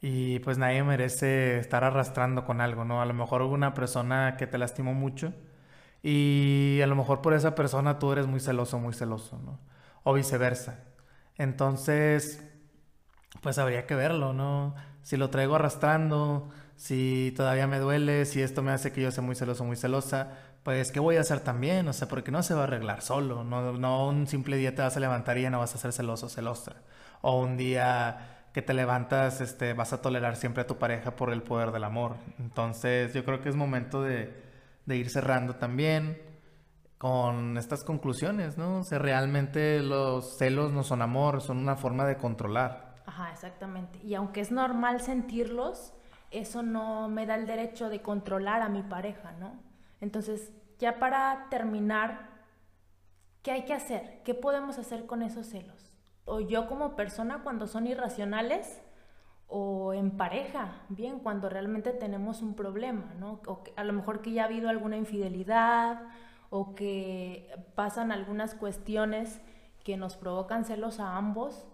Y 0.00 0.40
pues 0.40 0.58
nadie 0.58 0.82
merece 0.84 1.58
estar 1.58 1.84
arrastrando 1.84 2.44
con 2.44 2.60
algo, 2.60 2.84
¿no? 2.84 3.02
A 3.02 3.06
lo 3.06 3.14
mejor 3.14 3.42
hubo 3.42 3.54
una 3.54 3.74
persona 3.74 4.36
que 4.38 4.46
te 4.46 4.58
lastimó 4.58 4.94
mucho 4.94 5.34
y 6.02 6.80
a 6.82 6.86
lo 6.86 6.96
mejor 6.96 7.22
por 7.22 7.34
esa 7.34 7.54
persona 7.54 7.98
tú 7.98 8.12
eres 8.12 8.26
muy 8.26 8.40
celoso, 8.40 8.78
muy 8.78 8.94
celoso, 8.94 9.38
¿no? 9.44 9.58
O 10.04 10.14
viceversa. 10.14 10.84
Entonces, 11.36 12.42
pues 13.42 13.58
habría 13.58 13.86
que 13.86 13.94
verlo, 13.94 14.32
¿no? 14.32 14.74
Si 15.02 15.16
lo 15.16 15.30
traigo 15.30 15.56
arrastrando, 15.56 16.50
si 16.76 17.32
todavía 17.36 17.66
me 17.66 17.78
duele, 17.78 18.24
si 18.24 18.42
esto 18.42 18.62
me 18.62 18.72
hace 18.72 18.92
que 18.92 19.02
yo 19.02 19.10
sea 19.10 19.22
muy 19.24 19.34
celoso, 19.34 19.64
muy 19.64 19.76
celosa, 19.76 20.32
pues, 20.62 20.92
¿qué 20.92 21.00
voy 21.00 21.16
a 21.16 21.20
hacer 21.20 21.40
también? 21.40 21.88
O 21.88 21.92
sea, 21.92 22.08
porque 22.08 22.30
no 22.30 22.42
se 22.42 22.54
va 22.54 22.60
a 22.62 22.64
arreglar 22.64 23.00
solo. 23.02 23.44
No, 23.44 23.72
no 23.72 24.08
un 24.08 24.26
simple 24.26 24.56
día 24.56 24.74
te 24.74 24.82
vas 24.82 24.96
a 24.96 25.00
levantar 25.00 25.38
y 25.38 25.42
ya 25.42 25.50
no 25.50 25.58
vas 25.60 25.74
a 25.74 25.78
ser 25.78 25.92
celoso, 25.92 26.28
celosa. 26.28 26.76
O 27.22 27.40
un 27.40 27.56
día 27.56 28.46
que 28.52 28.62
te 28.62 28.74
levantas, 28.74 29.40
este, 29.40 29.72
vas 29.74 29.92
a 29.92 30.02
tolerar 30.02 30.36
siempre 30.36 30.62
a 30.62 30.66
tu 30.66 30.76
pareja 30.78 31.16
por 31.16 31.32
el 31.32 31.42
poder 31.42 31.70
del 31.72 31.84
amor. 31.84 32.16
Entonces, 32.38 33.14
yo 33.14 33.24
creo 33.24 33.40
que 33.40 33.48
es 33.48 33.56
momento 33.56 34.02
de, 34.02 34.34
de 34.86 34.96
ir 34.96 35.10
cerrando 35.10 35.56
también. 35.56 36.18
con 36.98 37.56
estas 37.58 37.84
conclusiones, 37.84 38.58
¿no? 38.58 38.80
O 38.80 38.84
sea, 38.84 38.98
realmente 38.98 39.80
los 39.82 40.36
celos 40.38 40.72
no 40.72 40.82
son 40.82 41.02
amor, 41.02 41.40
son 41.42 41.58
una 41.58 41.76
forma 41.76 42.04
de 42.06 42.16
controlar. 42.16 42.96
Ajá, 43.06 43.30
exactamente. 43.32 43.98
Y 44.02 44.14
aunque 44.14 44.40
es 44.40 44.50
normal 44.50 45.00
sentirlos, 45.00 45.92
eso 46.30 46.62
no 46.62 47.08
me 47.08 47.24
da 47.26 47.36
el 47.36 47.46
derecho 47.46 47.88
de 47.88 48.02
controlar 48.02 48.62
a 48.62 48.68
mi 48.68 48.82
pareja, 48.82 49.32
¿no? 49.38 49.52
Entonces, 50.00 50.52
ya 50.78 50.98
para 50.98 51.46
terminar, 51.50 52.28
¿qué 53.42 53.52
hay 53.52 53.64
que 53.64 53.74
hacer? 53.74 54.22
¿Qué 54.24 54.34
podemos 54.34 54.78
hacer 54.78 55.06
con 55.06 55.22
esos 55.22 55.46
celos? 55.46 55.90
O 56.24 56.40
yo 56.40 56.68
como 56.68 56.94
persona 56.96 57.42
cuando 57.42 57.66
son 57.66 57.86
irracionales, 57.86 58.80
o 59.48 59.94
en 59.94 60.10
pareja, 60.10 60.82
bien, 60.90 61.20
cuando 61.20 61.48
realmente 61.48 61.92
tenemos 61.92 62.42
un 62.42 62.54
problema, 62.54 63.14
¿no? 63.18 63.40
A 63.76 63.84
lo 63.84 63.94
mejor 63.94 64.20
que 64.20 64.32
ya 64.32 64.42
ha 64.42 64.46
habido 64.46 64.68
alguna 64.68 64.98
infidelidad 64.98 66.02
o 66.50 66.74
que 66.74 67.50
pasan 67.74 68.12
algunas 68.12 68.54
cuestiones 68.54 69.40
que 69.84 69.96
nos 69.96 70.16
provocan 70.16 70.66
celos 70.66 71.00
a 71.00 71.16
ambos, 71.16 71.66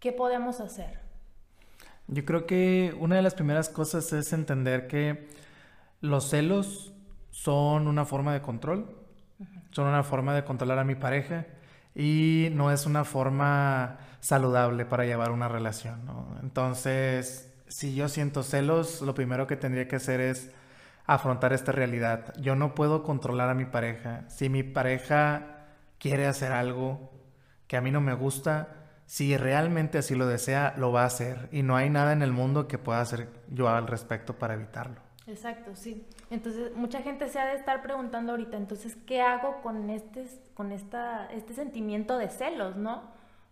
¿qué 0.00 0.12
podemos 0.12 0.60
hacer? 0.60 1.00
Yo 2.08 2.26
creo 2.26 2.46
que 2.46 2.94
una 3.00 3.16
de 3.16 3.22
las 3.22 3.34
primeras 3.34 3.70
cosas 3.70 4.12
es 4.12 4.34
entender 4.34 4.86
que 4.86 5.28
los 6.02 6.28
celos 6.28 6.93
son 7.34 7.88
una 7.88 8.04
forma 8.04 8.32
de 8.32 8.40
control, 8.40 8.96
son 9.72 9.88
una 9.88 10.04
forma 10.04 10.32
de 10.34 10.44
controlar 10.44 10.78
a 10.78 10.84
mi 10.84 10.94
pareja 10.94 11.46
y 11.92 12.48
no 12.52 12.70
es 12.70 12.86
una 12.86 13.04
forma 13.04 13.98
saludable 14.20 14.86
para 14.86 15.04
llevar 15.04 15.32
una 15.32 15.48
relación. 15.48 16.06
¿no? 16.06 16.38
Entonces, 16.44 17.52
si 17.66 17.96
yo 17.96 18.08
siento 18.08 18.44
celos, 18.44 19.02
lo 19.02 19.16
primero 19.16 19.48
que 19.48 19.56
tendría 19.56 19.88
que 19.88 19.96
hacer 19.96 20.20
es 20.20 20.52
afrontar 21.06 21.52
esta 21.52 21.72
realidad. 21.72 22.32
Yo 22.40 22.54
no 22.54 22.76
puedo 22.76 23.02
controlar 23.02 23.50
a 23.50 23.54
mi 23.54 23.64
pareja. 23.64 24.22
Si 24.28 24.48
mi 24.48 24.62
pareja 24.62 25.66
quiere 25.98 26.28
hacer 26.28 26.52
algo 26.52 27.10
que 27.66 27.76
a 27.76 27.80
mí 27.80 27.90
no 27.90 28.00
me 28.00 28.14
gusta, 28.14 28.68
si 29.06 29.36
realmente 29.36 29.98
así 29.98 30.14
lo 30.14 30.28
desea, 30.28 30.72
lo 30.76 30.92
va 30.92 31.02
a 31.02 31.06
hacer. 31.06 31.48
Y 31.50 31.64
no 31.64 31.74
hay 31.74 31.90
nada 31.90 32.12
en 32.12 32.22
el 32.22 32.30
mundo 32.30 32.68
que 32.68 32.78
pueda 32.78 33.00
hacer 33.00 33.28
yo 33.48 33.68
al 33.68 33.88
respecto 33.88 34.38
para 34.38 34.54
evitarlo. 34.54 35.03
Exacto, 35.26 35.74
sí. 35.74 36.06
Entonces, 36.30 36.74
mucha 36.76 37.00
gente 37.00 37.28
se 37.28 37.38
ha 37.38 37.46
de 37.46 37.54
estar 37.54 37.82
preguntando 37.82 38.32
ahorita, 38.32 38.56
entonces, 38.56 38.96
¿qué 39.06 39.22
hago 39.22 39.62
con 39.62 39.88
este, 39.88 40.26
con 40.54 40.70
esta, 40.70 41.26
este 41.32 41.54
sentimiento 41.54 42.18
de 42.18 42.28
celos, 42.28 42.76
no? 42.76 43.02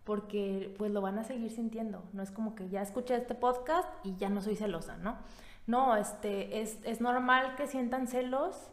Porque 0.03 0.75
pues 0.77 0.91
lo 0.91 1.01
van 1.01 1.17
a 1.17 1.23
seguir 1.23 1.51
sintiendo. 1.51 2.03
No 2.13 2.21
es 2.21 2.31
como 2.31 2.55
que 2.55 2.69
ya 2.69 2.81
escuché 2.81 3.15
este 3.15 3.35
podcast 3.35 3.87
y 4.03 4.15
ya 4.17 4.29
no 4.29 4.41
soy 4.41 4.55
celosa, 4.55 4.97
¿no? 4.97 5.17
No, 5.65 5.95
este, 5.95 6.61
es, 6.61 6.77
es 6.83 7.01
normal 7.01 7.55
que 7.55 7.67
sientan 7.67 8.07
celos, 8.07 8.69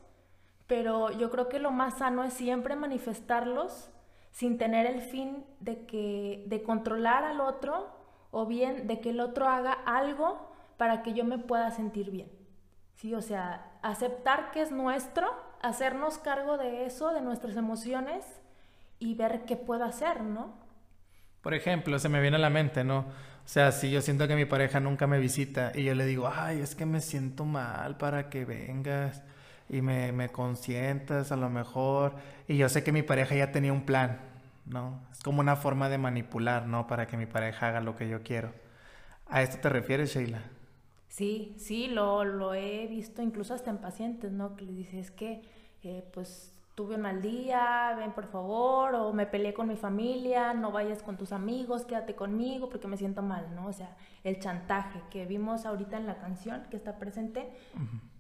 pero 0.67 1.11
yo 1.11 1.31
creo 1.31 1.49
que 1.49 1.59
lo 1.59 1.71
más 1.71 1.99
sano 1.99 2.25
es 2.25 2.35
siempre 2.35 2.77
manifestarlos 2.77 3.91
sin 4.33 4.59
tener 4.59 4.87
el 4.87 5.01
fin 5.01 5.45
de, 5.61 5.87
que, 5.87 6.45
de 6.49 6.63
controlar 6.63 7.25
al 7.25 7.41
otro 7.41 7.89
o 8.31 8.47
bien 8.47 8.87
de 8.87 9.01
que 9.01 9.11
el 9.11 9.21
otro 9.21 9.49
haga 9.49 9.73
algo 9.73 10.51
para 10.77 11.03
que 11.03 11.15
yo 11.15 11.25
me 11.25 11.39
pueda 11.39 11.71
sentir 11.71 12.11
bien. 12.11 12.40
Sí, 13.01 13.15
o 13.15 13.23
sea, 13.23 13.65
aceptar 13.81 14.51
que 14.51 14.61
es 14.61 14.71
nuestro, 14.73 15.27
hacernos 15.63 16.19
cargo 16.19 16.59
de 16.59 16.85
eso, 16.85 17.15
de 17.15 17.23
nuestras 17.23 17.57
emociones 17.57 18.27
y 18.99 19.15
ver 19.15 19.47
qué 19.47 19.57
puedo 19.57 19.85
hacer, 19.85 20.21
¿no? 20.21 20.53
Por 21.41 21.55
ejemplo, 21.55 21.99
se 21.99 22.11
me 22.11 22.21
viene 22.21 22.37
a 22.37 22.41
la 22.41 22.51
mente, 22.51 22.85
¿no? 22.85 22.99
O 22.99 23.47
sea, 23.47 23.73
si 23.73 23.91
yo 23.91 24.03
siento 24.03 24.29
que 24.29 24.37
mi 24.37 24.45
pareja 24.45 24.81
nunca 24.81 25.07
me 25.07 25.19
visita 25.19 25.73
y 25.75 25.85
yo 25.85 25.95
le 25.95 26.05
digo, 26.05 26.31
ay, 26.31 26.61
es 26.61 26.75
que 26.75 26.85
me 26.85 27.01
siento 27.01 27.47
mal 27.47 27.97
para 27.97 28.29
que 28.29 28.45
vengas 28.45 29.23
y 29.71 29.81
me, 29.81 30.13
me 30.13 30.29
consientas 30.29 31.33
a 31.33 31.37
lo 31.37 31.49
mejor. 31.49 32.17
Y 32.49 32.59
yo 32.59 32.69
sé 32.69 32.85
que 32.85 32.93
mi 32.93 33.03
pareja 33.03 33.35
ya 33.35 33.51
tenía 33.51 33.73
un 33.73 33.87
plan, 33.87 34.21
¿no? 34.67 35.01
Es 35.11 35.21
como 35.21 35.41
una 35.41 35.57
forma 35.57 35.89
de 35.89 35.97
manipular, 35.97 36.67
¿no? 36.67 36.87
Para 36.87 37.07
que 37.07 37.17
mi 37.17 37.25
pareja 37.25 37.69
haga 37.69 37.81
lo 37.81 37.97
que 37.97 38.11
yo 38.11 38.23
quiero. 38.23 38.53
¿A 39.27 39.41
esto 39.41 39.57
te 39.57 39.71
refieres, 39.71 40.13
Sheila? 40.13 40.43
Sí, 41.11 41.55
sí, 41.59 41.89
lo, 41.89 42.25
lo 42.25 42.55
he 42.55 42.87
visto 42.87 43.21
incluso 43.21 43.53
hasta 43.53 43.69
en 43.69 43.79
pacientes, 43.79 44.31
¿no? 44.31 44.55
Que 44.57 44.65
le 44.65 44.73
dices 44.73 45.11
que, 45.11 45.43
eh, 45.83 46.09
pues, 46.15 46.55
tuve 46.77 46.95
un 46.95 47.03
mal 47.03 47.21
día, 47.21 47.95
ven 47.99 48.13
por 48.13 48.29
favor, 48.29 48.95
o 48.95 49.13
me 49.13 49.27
peleé 49.27 49.53
con 49.53 49.69
mi 49.69 49.77
familia, 49.77 50.55
no 50.55 50.71
vayas 50.71 51.03
con 51.03 51.17
tus 51.19 51.33
amigos, 51.33 51.85
quédate 51.85 52.15
conmigo 52.15 52.71
porque 52.71 52.87
me 52.87 52.97
siento 52.97 53.23
mal, 53.23 53.55
¿no? 53.55 53.67
O 53.67 53.73
sea, 53.73 53.97
el 54.23 54.39
chantaje 54.39 55.03
que 55.11 55.27
vimos 55.27 55.67
ahorita 55.67 55.97
en 55.97 56.07
la 56.07 56.19
canción 56.19 56.63
que 56.71 56.77
está 56.77 56.97
presente, 56.97 57.51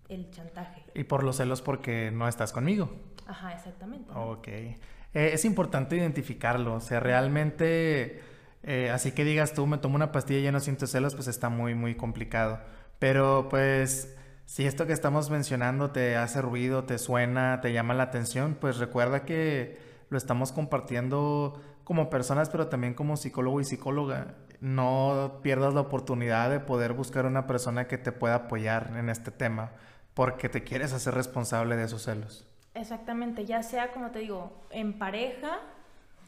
el 0.08 0.30
chantaje. 0.30 0.82
Y 0.94 1.04
por 1.04 1.22
los 1.22 1.36
celos 1.36 1.62
porque 1.62 2.10
no 2.10 2.26
estás 2.26 2.52
conmigo. 2.52 2.90
Ajá, 3.26 3.54
exactamente. 3.54 4.10
Ok. 4.14 4.48
Eh, 4.48 4.76
es 5.14 5.44
importante 5.44 5.96
identificarlo, 5.96 6.74
o 6.74 6.80
sea, 6.80 6.98
realmente, 6.98 8.20
eh, 8.64 8.90
así 8.90 9.12
que 9.12 9.24
digas 9.24 9.54
tú, 9.54 9.66
me 9.66 9.78
tomo 9.78 9.94
una 9.94 10.12
pastilla 10.12 10.40
y 10.40 10.42
ya 10.42 10.52
no 10.52 10.60
siento 10.60 10.86
celos, 10.88 11.14
pues 11.14 11.28
está 11.28 11.48
muy, 11.48 11.74
muy 11.74 11.94
complicado. 11.94 12.60
Pero 13.00 13.48
pues 13.48 14.14
si 14.44 14.66
esto 14.66 14.86
que 14.86 14.92
estamos 14.92 15.30
mencionando 15.30 15.90
te 15.90 16.16
hace 16.16 16.42
ruido, 16.42 16.84
te 16.84 16.98
suena, 16.98 17.60
te 17.62 17.72
llama 17.72 17.94
la 17.94 18.04
atención, 18.04 18.56
pues 18.60 18.76
recuerda 18.76 19.24
que 19.24 19.78
lo 20.10 20.18
estamos 20.18 20.52
compartiendo 20.52 21.60
como 21.82 22.10
personas, 22.10 22.50
pero 22.50 22.68
también 22.68 22.94
como 22.94 23.16
psicólogo 23.16 23.60
y 23.60 23.64
psicóloga. 23.64 24.34
No 24.60 25.40
pierdas 25.42 25.72
la 25.72 25.80
oportunidad 25.80 26.50
de 26.50 26.60
poder 26.60 26.92
buscar 26.92 27.24
una 27.24 27.46
persona 27.46 27.88
que 27.88 27.96
te 27.96 28.12
pueda 28.12 28.34
apoyar 28.34 28.92
en 28.96 29.08
este 29.08 29.30
tema, 29.30 29.72
porque 30.12 30.50
te 30.50 30.62
quieres 30.62 30.92
hacer 30.92 31.14
responsable 31.14 31.76
de 31.76 31.84
esos 31.84 32.02
celos. 32.02 32.46
Exactamente, 32.74 33.46
ya 33.46 33.62
sea 33.62 33.92
como 33.92 34.10
te 34.10 34.18
digo, 34.18 34.52
en 34.70 34.98
pareja, 34.98 35.60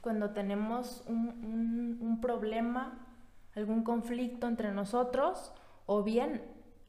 cuando 0.01 0.31
tenemos 0.31 1.05
un, 1.07 1.99
un 2.01 2.21
problema, 2.23 2.99
algún 3.55 3.85
conflicto 3.85 4.47
entre 4.47 4.73
nosotros, 4.73 5.53
o 5.87 6.03
bien 6.03 6.41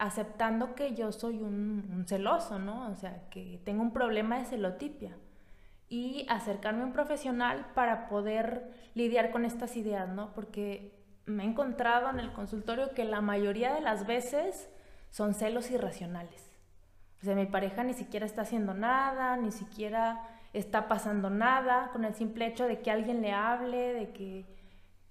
aceptando 0.03 0.75
que 0.75 0.93
yo 0.95 1.13
soy 1.13 1.41
un, 1.41 2.03
celoso, 2.07 2.59
¿no? 2.59 2.91
O 2.91 2.95
sea, 2.95 3.29
que 3.29 3.61
tengo 3.63 3.81
un 3.81 3.93
problema 3.93 4.37
de 4.37 4.45
celotipia. 4.45 5.15
Y 5.87 6.25
acercarme 6.29 6.81
a 6.81 6.85
un 6.87 6.91
profesional 6.91 7.67
para 7.73 8.09
poder 8.09 8.69
lidiar 8.95 9.31
con 9.31 9.45
estas 9.45 9.77
ideas, 9.77 10.09
¿no? 10.09 10.33
Porque 10.33 10.91
me 11.25 11.43
he 11.43 11.47
encontrado 11.47 12.09
en 12.09 12.19
el 12.19 12.33
consultorio 12.33 12.93
que 12.93 13.05
la 13.05 13.21
mayoría 13.21 13.73
de 13.73 13.79
las 13.79 14.05
veces 14.05 14.69
son 15.09 15.33
celos 15.35 15.71
irracionales. 15.71 16.51
O 17.21 17.25
sea, 17.25 17.35
mi 17.35 17.45
pareja 17.45 17.83
ni 17.85 17.93
siquiera 17.93 18.25
está 18.25 18.41
haciendo 18.41 18.73
nada, 18.73 19.37
ni 19.37 19.51
siquiera 19.51 20.27
está 20.51 20.89
pasando 20.89 21.29
nada, 21.29 21.91
con 21.93 22.03
el 22.03 22.13
simple 22.13 22.47
hecho 22.47 22.67
de 22.67 22.81
que 22.81 22.91
alguien 22.91 23.21
le 23.21 23.31
hable, 23.31 23.93
de 23.93 24.11
que 24.11 24.45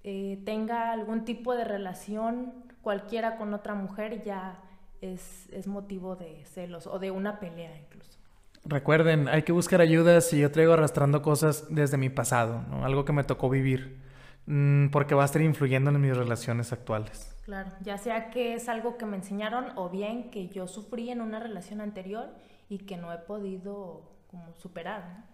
eh, 0.04 0.42
tenga 0.44 0.90
algún 0.90 1.24
tipo 1.24 1.54
de 1.54 1.64
relación 1.64 2.52
cualquiera 2.82 3.36
con 3.36 3.54
otra 3.54 3.74
mujer, 3.74 4.22
ya 4.22 4.60
es, 5.02 5.66
motivo 5.66 6.16
de 6.16 6.44
celos 6.46 6.86
o 6.86 6.98
de 6.98 7.10
una 7.10 7.40
pelea 7.40 7.76
incluso. 7.76 8.18
Recuerden, 8.64 9.28
hay 9.28 9.42
que 9.42 9.52
buscar 9.52 9.80
ayuda 9.80 10.20
si 10.20 10.38
yo 10.38 10.50
traigo 10.52 10.72
arrastrando 10.72 11.20
cosas 11.20 11.66
desde 11.68 11.96
mi 11.98 12.08
pasado, 12.08 12.64
algo 12.82 13.04
que 13.04 13.12
me 13.12 13.24
tocó 13.24 13.50
vivir, 13.50 13.98
mm, 14.46 14.88
porque 14.88 15.16
va 15.16 15.22
a 15.22 15.26
estar 15.26 15.42
influyendo 15.42 15.90
en 15.90 16.00
mis 16.00 16.16
relaciones 16.16 16.72
actuales. 16.72 17.36
Claro, 17.44 17.72
ya 17.82 17.98
sea 17.98 18.30
que 18.30 18.54
es 18.54 18.68
algo 18.68 18.96
que 18.96 19.04
me 19.04 19.16
enseñaron 19.16 19.66
o 19.74 19.90
bien 19.90 20.30
que 20.30 20.48
yo 20.48 20.68
sufrí 20.68 21.10
en 21.10 21.20
una 21.20 21.40
relación 21.40 21.80
anterior 21.80 22.28
y 22.68 22.78
que 22.78 22.96
no 22.96 23.12
he 23.12 23.18
podido 23.18 24.02
como 24.28 24.54
superar. 24.54 25.24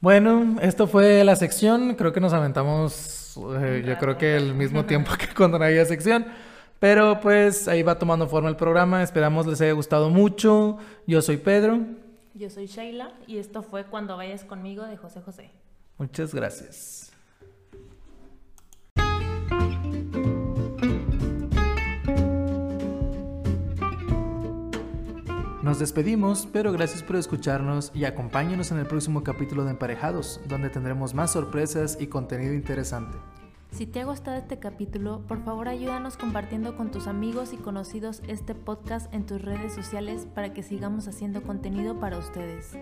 Bueno, 0.00 0.56
esto 0.60 0.86
fue 0.86 1.24
la 1.24 1.34
sección, 1.34 1.96
creo 1.96 2.12
que 2.12 2.20
nos 2.20 2.32
aventamos, 2.32 3.36
eh, 3.58 3.82
yo 3.84 3.98
creo 3.98 4.16
que 4.16 4.36
el 4.36 4.54
mismo 4.54 4.84
tiempo 4.86 5.10
que 5.18 5.34
cuando 5.34 5.58
no 5.58 5.64
había 5.64 5.84
sección. 5.84 6.26
Pero 6.84 7.18
pues 7.18 7.66
ahí 7.66 7.82
va 7.82 7.98
tomando 7.98 8.26
forma 8.26 8.50
el 8.50 8.56
programa. 8.56 9.02
Esperamos 9.02 9.46
les 9.46 9.58
haya 9.62 9.72
gustado 9.72 10.10
mucho. 10.10 10.76
Yo 11.06 11.22
soy 11.22 11.38
Pedro. 11.38 11.80
Yo 12.34 12.50
soy 12.50 12.66
Sheila 12.66 13.14
y 13.26 13.38
esto 13.38 13.62
fue 13.62 13.86
Cuando 13.86 14.18
vayas 14.18 14.44
conmigo 14.44 14.84
de 14.84 14.98
José 14.98 15.22
José. 15.22 15.50
Muchas 15.96 16.34
gracias. 16.34 17.10
Nos 25.62 25.78
despedimos, 25.78 26.46
pero 26.52 26.70
gracias 26.70 27.02
por 27.02 27.16
escucharnos 27.16 27.92
y 27.94 28.04
acompáñenos 28.04 28.72
en 28.72 28.78
el 28.80 28.86
próximo 28.86 29.24
capítulo 29.24 29.64
de 29.64 29.70
Emparejados, 29.70 30.38
donde 30.46 30.68
tendremos 30.68 31.14
más 31.14 31.32
sorpresas 31.32 31.96
y 31.98 32.08
contenido 32.08 32.52
interesante. 32.52 33.16
Si 33.74 33.86
te 33.86 34.00
ha 34.00 34.04
gustado 34.04 34.36
este 34.36 34.60
capítulo, 34.60 35.26
por 35.26 35.42
favor 35.42 35.66
ayúdanos 35.66 36.16
compartiendo 36.16 36.76
con 36.76 36.92
tus 36.92 37.08
amigos 37.08 37.52
y 37.52 37.56
conocidos 37.56 38.22
este 38.28 38.54
podcast 38.54 39.12
en 39.12 39.26
tus 39.26 39.42
redes 39.42 39.74
sociales 39.74 40.28
para 40.32 40.54
que 40.54 40.62
sigamos 40.62 41.08
haciendo 41.08 41.42
contenido 41.42 41.98
para 41.98 42.18
ustedes. 42.18 42.76